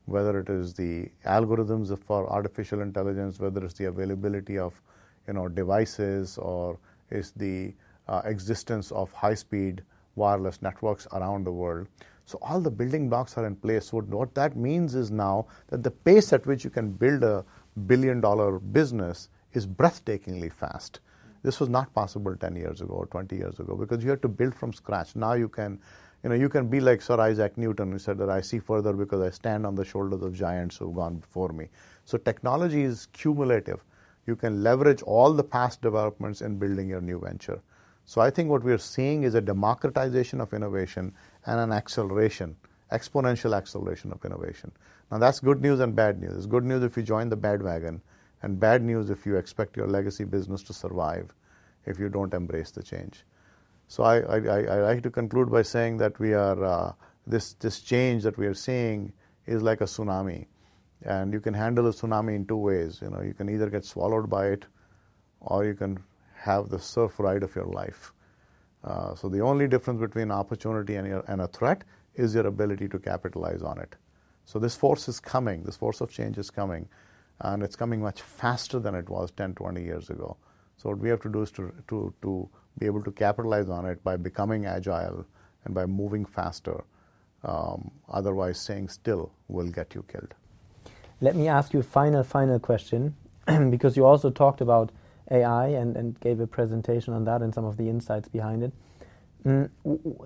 whether 0.05 0.39
it 0.39 0.49
is 0.49 0.73
the 0.73 1.09
algorithms 1.25 1.97
for 2.03 2.29
artificial 2.31 2.81
intelligence, 2.81 3.39
whether 3.39 3.63
it's 3.63 3.75
the 3.75 3.85
availability 3.85 4.57
of 4.57 4.81
you 5.27 5.33
know 5.33 5.47
devices, 5.47 6.37
or 6.37 6.77
is 7.11 7.31
the 7.31 7.73
Uh, 8.09 8.21
existence 8.25 8.91
of 8.91 9.11
high-speed 9.11 9.83
wireless 10.15 10.63
networks 10.63 11.07
around 11.13 11.43
the 11.45 11.51
world. 11.51 11.87
So 12.25 12.39
all 12.41 12.59
the 12.59 12.71
building 12.71 13.07
blocks 13.07 13.37
are 13.37 13.45
in 13.45 13.55
place. 13.55 13.85
So 13.85 13.99
what 13.99 14.33
that 14.33 14.57
means 14.57 14.95
is 14.95 15.11
now 15.11 15.45
that 15.67 15.83
the 15.83 15.91
pace 15.91 16.33
at 16.33 16.47
which 16.47 16.63
you 16.63 16.71
can 16.71 16.91
build 16.91 17.23
a 17.23 17.45
billion-dollar 17.85 18.59
business 18.59 19.29
is 19.53 19.67
breathtakingly 19.67 20.51
fast. 20.51 21.01
This 21.43 21.59
was 21.59 21.69
not 21.69 21.93
possible 21.93 22.35
10 22.35 22.55
years 22.55 22.81
ago 22.81 22.95
or 22.95 23.05
20 23.05 23.35
years 23.35 23.59
ago 23.59 23.75
because 23.75 24.03
you 24.03 24.09
had 24.09 24.23
to 24.23 24.27
build 24.27 24.55
from 24.55 24.73
scratch. 24.73 25.15
Now 25.15 25.33
you 25.33 25.47
can 25.47 25.79
you 26.23 26.29
know, 26.29 26.35
you 26.35 26.49
can 26.49 26.67
be 26.67 26.79
like 26.81 27.01
Sir 27.01 27.19
Isaac 27.19 27.57
Newton, 27.57 27.91
who 27.91 27.99
said 27.99 28.17
that 28.17 28.29
I 28.29 28.41
see 28.41 28.59
further 28.59 28.91
because 28.91 29.21
I 29.21 29.29
stand 29.29 29.65
on 29.65 29.75
the 29.75 29.85
shoulders 29.85 30.21
of 30.21 30.33
giants 30.33 30.77
who've 30.77 30.93
gone 30.93 31.17
before 31.17 31.49
me. 31.49 31.69
So 32.05 32.17
technology 32.17 32.81
is 32.81 33.07
cumulative. 33.13 33.85
You 34.27 34.35
can 34.35 34.61
leverage 34.63 35.01
all 35.03 35.31
the 35.33 35.43
past 35.43 35.81
developments 35.81 36.41
in 36.41 36.57
building 36.57 36.89
your 36.89 37.01
new 37.01 37.19
venture. 37.19 37.61
So 38.09 38.21
I 38.21 38.31
think 38.31 38.49
what 38.49 38.63
we're 38.63 38.79
seeing 38.79 39.21
is 39.21 39.35
a 39.35 39.41
democratization 39.41 40.41
of 40.41 40.51
innovation 40.51 41.13
and 41.45 41.59
an 41.59 41.71
acceleration, 41.71 42.55
exponential 42.91 43.55
acceleration 43.55 44.11
of 44.11 44.25
innovation. 44.25 44.71
Now 45.11 45.19
that's 45.19 45.39
good 45.39 45.61
news 45.61 45.79
and 45.79 45.95
bad 45.95 46.19
news. 46.19 46.35
It's 46.35 46.47
good 46.47 46.63
news 46.63 46.81
if 46.81 46.97
you 46.97 47.03
join 47.03 47.29
the 47.29 47.35
bandwagon, 47.35 48.01
and 48.41 48.59
bad 48.59 48.81
news 48.81 49.11
if 49.11 49.27
you 49.27 49.35
expect 49.35 49.77
your 49.77 49.85
legacy 49.85 50.23
business 50.23 50.63
to 50.63 50.73
survive 50.73 51.35
if 51.85 51.99
you 51.99 52.09
don't 52.09 52.33
embrace 52.33 52.71
the 52.71 52.81
change. 52.81 53.25
So 53.87 54.01
I, 54.01 54.21
I, 54.21 54.37
I, 54.37 54.81
like 54.81 55.03
to 55.03 55.11
conclude 55.11 55.51
by 55.51 55.61
saying 55.61 55.97
that 55.97 56.17
we 56.17 56.33
are 56.33 56.63
uh, 56.63 56.93
this 57.27 57.53
this 57.53 57.79
change 57.79 58.23
that 58.23 58.39
we 58.39 58.47
are 58.47 58.55
seeing 58.55 59.13
is 59.45 59.61
like 59.61 59.81
a 59.81 59.91
tsunami, 59.93 60.47
and 61.03 61.31
you 61.31 61.39
can 61.39 61.53
handle 61.53 61.85
a 61.85 61.91
tsunami 61.91 62.35
in 62.35 62.47
two 62.47 62.57
ways. 62.57 63.01
You 63.03 63.11
know, 63.11 63.21
you 63.21 63.35
can 63.35 63.49
either 63.49 63.69
get 63.69 63.85
swallowed 63.85 64.31
by 64.31 64.47
it, 64.47 64.65
or 65.41 65.63
you 65.63 65.75
can 65.75 65.99
have 66.39 66.69
the 66.69 66.79
surf 66.79 67.19
ride 67.19 67.43
of 67.43 67.55
your 67.55 67.65
life. 67.65 68.13
Uh, 68.83 69.13
so 69.15 69.27
the 69.27 69.41
only 69.41 69.67
difference 69.67 69.99
between 69.99 70.31
opportunity 70.31 70.95
and, 70.95 71.07
your, 71.07 71.23
and 71.27 71.41
a 71.41 71.47
threat 71.47 71.83
is 72.15 72.33
your 72.33 72.47
ability 72.47 72.87
to 72.87 72.99
capitalize 72.99 73.61
on 73.61 73.79
it. 73.79 73.95
So 74.45 74.57
this 74.57 74.75
force 74.75 75.07
is 75.07 75.19
coming, 75.19 75.63
this 75.63 75.75
force 75.75 76.01
of 76.01 76.11
change 76.11 76.37
is 76.37 76.49
coming, 76.49 76.87
and 77.41 77.61
it's 77.61 77.75
coming 77.75 78.01
much 78.01 78.21
faster 78.21 78.79
than 78.79 78.95
it 78.95 79.09
was 79.09 79.31
10, 79.31 79.55
20 79.55 79.83
years 79.83 80.09
ago. 80.09 80.37
So 80.77 80.89
what 80.89 80.99
we 80.99 81.09
have 81.09 81.21
to 81.21 81.29
do 81.29 81.41
is 81.41 81.51
to, 81.51 81.73
to, 81.89 82.13
to 82.21 82.49
be 82.77 82.85
able 82.85 83.03
to 83.03 83.11
capitalize 83.11 83.69
on 83.69 83.85
it 83.85 84.03
by 84.03 84.15
becoming 84.17 84.65
agile 84.65 85.25
and 85.65 85.75
by 85.75 85.85
moving 85.85 86.25
faster. 86.25 86.83
Um, 87.43 87.91
otherwise, 88.09 88.59
staying 88.59 88.89
still 88.89 89.31
will 89.47 89.69
get 89.69 89.93
you 89.93 90.03
killed. 90.07 90.33
Let 91.21 91.35
me 91.35 91.47
ask 91.49 91.73
you 91.73 91.81
a 91.81 91.83
final, 91.83 92.23
final 92.23 92.59
question, 92.59 93.15
because 93.69 93.97
you 93.97 94.05
also 94.05 94.29
talked 94.29 94.61
about 94.61 94.91
AI 95.31 95.67
and, 95.67 95.95
and 95.95 96.19
gave 96.19 96.39
a 96.39 96.47
presentation 96.47 97.13
on 97.13 97.23
that 97.25 97.41
and 97.41 97.53
some 97.53 97.65
of 97.65 97.77
the 97.77 97.87
insights 97.89 98.27
behind 98.27 98.63
it. 98.63 98.71
Mm, 99.45 99.69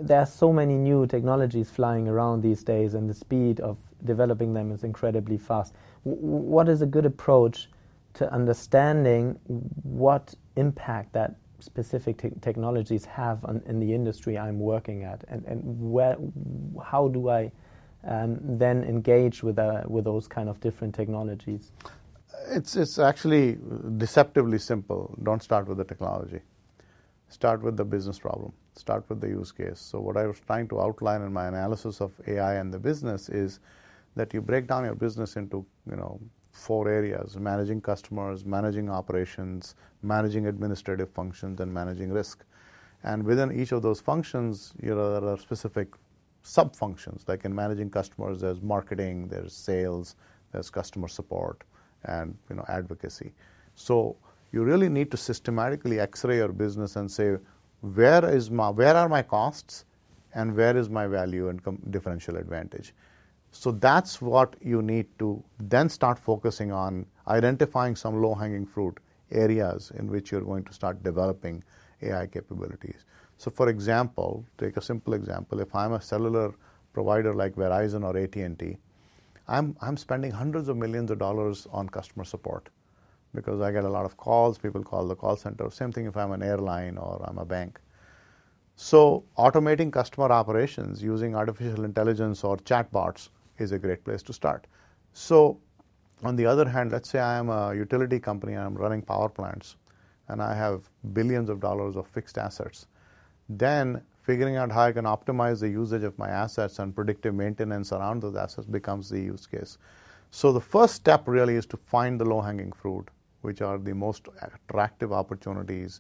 there 0.02 0.20
are 0.20 0.26
so 0.26 0.52
many 0.52 0.76
new 0.76 1.06
technologies 1.06 1.70
flying 1.70 2.08
around 2.08 2.42
these 2.42 2.64
days, 2.64 2.96
and 2.96 3.08
the 3.08 3.14
speed 3.14 3.60
of 3.60 3.78
developing 4.04 4.54
them 4.54 4.72
is 4.72 4.84
incredibly 4.84 5.38
fast. 5.38 5.74
W 6.04 6.18
what 6.18 6.68
is 6.68 6.82
a 6.82 6.88
good 6.88 7.06
approach 7.06 7.70
to 8.16 8.32
understanding 8.34 9.40
what 9.84 10.34
impact 10.56 11.14
that 11.14 11.36
specific 11.60 12.18
te 12.18 12.30
technologies 12.42 13.06
have 13.06 13.46
on, 13.46 13.62
in 13.68 13.80
the 13.80 13.94
industry 13.94 14.38
I'm 14.38 14.60
working 14.60 15.04
at, 15.04 15.24
and, 15.28 15.46
and 15.46 15.62
where, 15.64 16.18
how 16.84 17.08
do 17.08 17.30
I 17.30 17.52
um, 18.06 18.40
then 18.42 18.84
engage 18.84 19.44
with, 19.44 19.60
uh, 19.60 19.84
with 19.88 20.06
those 20.06 20.28
kind 20.28 20.50
of 20.50 20.60
different 20.60 20.94
technologies? 20.96 21.72
It's, 22.50 22.76
it's 22.76 23.00
actually 23.00 23.58
deceptively 23.98 24.60
simple. 24.60 25.18
Don't 25.24 25.44
start 25.44 25.68
with 25.68 25.78
the 25.78 25.84
technology. 25.84 26.42
Start 27.30 27.62
with 27.64 27.78
the 27.78 27.86
business 27.86 28.20
problem. 28.20 28.54
Start 28.76 29.06
with 29.10 29.22
the 29.22 29.28
use 29.28 29.52
case. 29.52 29.80
So, 29.80 30.00
what 30.00 30.18
I 30.18 30.28
was 30.28 30.40
trying 30.40 30.68
to 30.70 30.82
outline 30.82 31.22
in 31.22 31.34
my 31.34 31.48
analysis 31.48 32.02
of 32.02 32.12
AI 32.28 32.56
and 32.56 32.74
the 32.74 32.80
business 32.80 33.30
is 33.30 33.60
that 34.16 34.34
you 34.34 34.42
break 34.42 34.68
down 34.68 34.86
your 34.86 34.96
business 34.96 35.36
into, 35.36 35.66
you 35.90 35.96
know, 35.96 36.20
four 36.52 36.88
areas 36.90 37.38
managing 37.38 37.82
customers, 37.82 38.46
managing 38.46 38.90
operations, 38.90 39.76
managing 40.04 40.48
administrative 40.48 41.10
functions, 41.10 41.60
and 41.60 41.74
managing 41.74 42.12
risk. 42.12 42.46
And 43.04 43.24
within 43.24 43.52
each 43.52 43.72
of 43.72 43.82
those 43.82 44.00
functions, 44.00 44.74
you 44.82 44.96
know, 44.96 45.20
there 45.20 45.30
are 45.30 45.38
specific 45.38 45.90
sub 46.44 46.76
functions. 46.76 47.26
Like 47.28 47.46
in 47.46 47.54
managing 47.56 47.90
customers, 47.90 48.42
there's 48.42 48.62
marketing, 48.62 49.28
there's 49.28 49.54
sales, 49.54 50.16
there's 50.52 50.70
customer 50.70 51.08
support, 51.08 51.64
and 52.06 52.38
you 52.50 52.56
know, 52.56 52.66
advocacy. 52.68 53.34
So 53.76 54.16
you 54.52 54.64
really 54.64 54.90
need 54.90 55.12
to 55.12 55.18
systematically 55.18 56.00
x-ray 56.00 56.38
your 56.38 56.54
business 56.54 56.96
and 56.96 57.12
say, 57.12 57.38
where 57.82 58.30
is 58.30 58.50
my, 58.52 58.70
where 58.70 58.96
are 58.96 59.10
my 59.10 59.22
costs, 59.22 59.86
and 60.36 60.56
where 60.56 60.76
is 60.76 60.90
my 60.90 61.08
value 61.08 61.50
and 61.50 61.64
com- 61.64 61.82
differential 61.90 62.38
advantage. 62.38 62.94
So 63.52 63.72
that's 63.72 64.22
what 64.22 64.56
you 64.62 64.82
need 64.82 65.08
to 65.20 65.44
then 65.60 65.90
start 65.90 66.18
focusing 66.18 66.72
on 66.72 67.06
identifying 67.28 67.96
some 67.96 68.22
low 68.22 68.34
hanging 68.34 68.66
fruit 68.66 69.00
areas 69.32 69.92
in 69.98 70.08
which 70.08 70.32
you're 70.32 70.42
going 70.42 70.64
to 70.64 70.74
start 70.74 71.04
developing 71.04 71.64
AI 72.02 72.28
capabilities. 72.28 73.06
So, 73.38 73.52
for 73.52 73.70
example, 73.70 74.46
take 74.58 74.78
a 74.78 74.82
simple 74.82 75.14
example. 75.14 75.60
If 75.60 75.74
I'm 75.76 75.94
a 75.94 76.02
cellular 76.02 76.54
provider 76.94 77.34
like 77.34 77.56
Verizon 77.56 78.04
or 78.04 78.18
AT&T, 78.18 78.78
I'm, 79.48 79.76
I'm 79.82 79.98
spending 79.98 80.32
hundreds 80.32 80.70
of 80.70 80.78
millions 80.78 81.12
of 81.12 81.20
dollars 81.20 81.68
on 81.72 81.90
customer 81.90 82.24
support 82.24 82.70
because 83.36 83.62
I 83.62 83.72
get 83.72 83.84
a 83.84 83.90
lot 83.90 84.06
of 84.06 84.16
calls. 84.18 84.58
People 84.58 84.84
call 84.84 85.08
the 85.08 85.16
call 85.16 85.36
center. 85.36 85.70
Same 85.70 85.92
thing 85.92 86.06
if 86.06 86.16
I'm 86.16 86.32
an 86.32 86.44
airline 86.44 86.98
or 86.98 87.22
I'm 87.28 87.38
a 87.38 87.46
bank. 87.46 87.80
So, 88.76 89.24
automating 89.38 89.92
customer 89.92 90.32
operations 90.32 91.04
using 91.04 91.36
artificial 91.36 91.86
intelligence 91.86 92.44
or 92.44 92.58
chatbots 92.58 93.30
is 93.60 93.72
a 93.72 93.78
great 93.78 94.04
place 94.04 94.24
to 94.24 94.34
start. 94.34 94.66
So, 95.14 95.60
on 96.24 96.36
the 96.36 96.46
other 96.46 96.68
hand, 96.68 96.92
let's 96.92 97.10
say 97.10 97.20
I 97.20 97.38
am 97.38 97.50
a 97.50 97.76
utility 97.76 98.20
company 98.20 98.54
and 98.54 98.64
I'm 98.64 98.76
running 98.76 99.02
power 99.02 99.30
plants 99.30 99.76
and 100.30 100.42
I 100.42 100.56
have 100.56 100.90
billions 101.14 101.50
of 101.50 101.60
dollars 101.60 101.96
of 101.96 102.08
fixed 102.08 102.38
assets. 102.38 102.88
Then 103.50 104.02
figuring 104.24 104.56
out 104.56 104.72
how 104.72 104.84
I 104.84 104.92
can 104.94 105.06
optimize 105.06 105.60
the 105.60 105.70
usage 105.70 106.04
of 106.04 106.18
my 106.18 106.30
assets 106.30 106.80
and 106.80 106.96
predictive 106.96 107.36
maintenance 107.36 107.92
around 107.92 108.22
those 108.22 108.36
assets 108.36 108.66
becomes 108.66 109.10
the 109.10 109.20
use 109.20 109.46
case. 109.46 109.78
So 110.32 110.52
the 110.52 110.62
first 110.62 110.96
step 110.96 111.28
really 111.28 111.56
is 111.56 111.66
to 111.68 111.78
find 111.78 112.20
the 112.20 112.26
low 112.26 112.42
hanging 112.42 112.72
fruit, 112.72 113.10
which 113.42 113.62
are 113.62 113.78
the 113.78 113.94
most 113.94 114.28
attractive 114.42 115.12
opportunities 115.12 116.00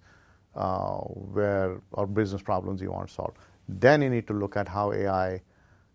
uh, 0.56 0.98
where 0.98 1.82
or 1.92 2.08
business 2.08 2.42
problems 2.42 2.82
you 2.82 2.92
want 2.92 3.10
to 3.10 3.14
solve. 3.14 3.34
Then 3.68 4.02
you 4.02 4.10
need 4.10 4.28
to 4.28 4.34
look 4.34 4.56
at 4.56 4.68
how 4.68 4.94
AI 4.94 5.42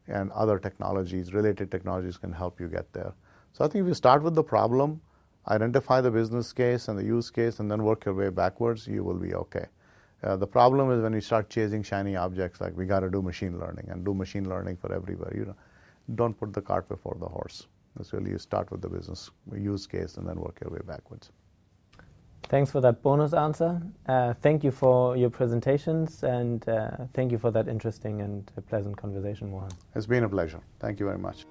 and 0.06 0.30
other 0.32 0.58
technologies, 0.58 1.32
related 1.32 1.70
technologies, 1.70 2.16
can 2.16 2.32
help 2.32 2.60
you 2.60 2.68
get 2.68 2.92
there. 2.92 3.12
So 3.52 3.64
I 3.64 3.68
think 3.68 3.82
if 3.82 3.88
you 3.88 3.94
start 3.94 4.22
with 4.22 4.34
the 4.34 4.42
problem, 4.42 5.00
identify 5.48 6.00
the 6.00 6.10
business 6.10 6.52
case 6.52 6.88
and 6.88 6.98
the 6.98 7.04
use 7.04 7.30
case, 7.30 7.58
and 7.60 7.70
then 7.70 7.82
work 7.82 8.04
your 8.04 8.14
way 8.14 8.28
backwards, 8.28 8.86
you 8.86 9.02
will 9.02 9.18
be 9.18 9.34
okay. 9.34 9.66
Uh, 10.22 10.37
the 10.37 10.46
problem 10.46 10.90
is 10.90 11.00
when 11.00 11.12
you 11.12 11.20
start 11.20 11.48
chasing 11.48 11.83
shiny 11.83 12.16
objects, 12.16 12.61
like 12.61 12.76
we 12.76 12.87
got 12.87 13.00
to 13.00 13.11
do 13.11 13.22
machine 13.22 13.59
learning 13.59 13.88
and 13.90 14.04
do 14.04 14.12
machine 14.12 14.48
learning 14.48 14.76
for 14.76 14.92
everywhere. 14.92 15.33
You 15.35 15.46
know, 15.46 15.57
don't 16.14 16.38
put 16.38 16.52
the 16.52 16.62
cart 16.62 16.88
before 16.88 17.16
the 17.20 17.28
horse. 17.28 17.66
It's 18.00 18.12
really 18.12 18.31
you 18.31 18.38
start 18.38 18.70
with 18.70 18.81
the 18.81 18.88
business 18.88 19.31
use 19.57 19.87
case 19.87 20.16
and 20.16 20.28
then 20.28 20.40
work 20.40 20.59
your 20.62 20.70
way 20.70 20.81
backwards. 20.87 21.31
Thanks 22.44 22.70
for 22.70 22.81
that 22.81 23.02
bonus 23.02 23.35
answer. 23.35 23.83
Uh, 24.07 24.33
thank 24.33 24.64
you 24.64 24.70
for 24.70 25.16
your 25.16 25.28
presentations 25.28 26.22
and 26.22 26.66
uh, 26.68 26.90
thank 27.12 27.31
you 27.31 27.38
for 27.38 27.50
that 27.50 27.68
interesting 27.68 28.22
and 28.22 28.50
pleasant 28.68 28.96
conversation, 28.96 29.50
Mohan. 29.50 29.70
It's 29.94 30.07
been 30.07 30.24
a 30.24 30.28
pleasure. 30.28 30.61
Thank 30.81 30.98
you 30.98 31.07
very 31.07 31.18
much. 31.18 31.44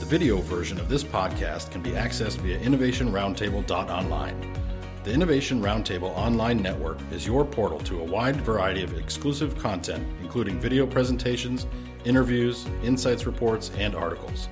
The 0.00 0.06
video 0.06 0.38
version 0.38 0.80
of 0.80 0.88
this 0.88 1.04
podcast 1.04 1.70
can 1.70 1.82
be 1.82 1.90
accessed 1.90 2.38
via 2.38 2.58
innovationroundtable.online. 2.58 4.67
The 5.08 5.14
Innovation 5.14 5.62
Roundtable 5.62 6.14
online 6.18 6.60
network 6.60 6.98
is 7.10 7.26
your 7.26 7.42
portal 7.42 7.78
to 7.78 8.00
a 8.00 8.04
wide 8.04 8.36
variety 8.42 8.82
of 8.82 8.92
exclusive 8.98 9.56
content, 9.56 10.06
including 10.20 10.60
video 10.60 10.86
presentations, 10.86 11.66
interviews, 12.04 12.66
insights 12.82 13.24
reports, 13.24 13.70
and 13.78 13.94
articles. 13.94 14.50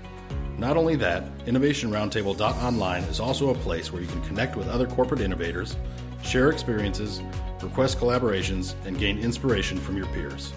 Not 0.56 0.78
only 0.78 0.96
that, 0.96 1.24
InnovationRoundtable.online 1.44 3.02
is 3.02 3.20
also 3.20 3.50
a 3.50 3.54
place 3.56 3.92
where 3.92 4.00
you 4.00 4.08
can 4.08 4.22
connect 4.22 4.56
with 4.56 4.66
other 4.68 4.86
corporate 4.86 5.20
innovators, 5.20 5.76
share 6.22 6.48
experiences, 6.48 7.20
request 7.60 7.98
collaborations, 7.98 8.76
and 8.86 8.98
gain 8.98 9.18
inspiration 9.18 9.76
from 9.76 9.98
your 9.98 10.06
peers. 10.06 10.54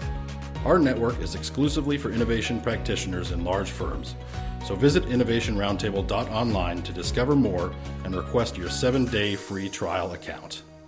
Our 0.64 0.78
network 0.78 1.20
is 1.20 1.34
exclusively 1.34 1.98
for 1.98 2.10
innovation 2.10 2.62
practitioners 2.62 3.32
in 3.32 3.44
large 3.44 3.70
firms, 3.70 4.14
so 4.64 4.74
visit 4.74 5.04
innovationroundtable.online 5.04 6.82
to 6.82 6.92
discover 6.92 7.34
more 7.34 7.72
and 8.04 8.14
request 8.14 8.56
your 8.56 8.70
seven 8.70 9.04
day 9.06 9.36
free 9.36 9.68
trial 9.68 10.12
account. 10.12 10.62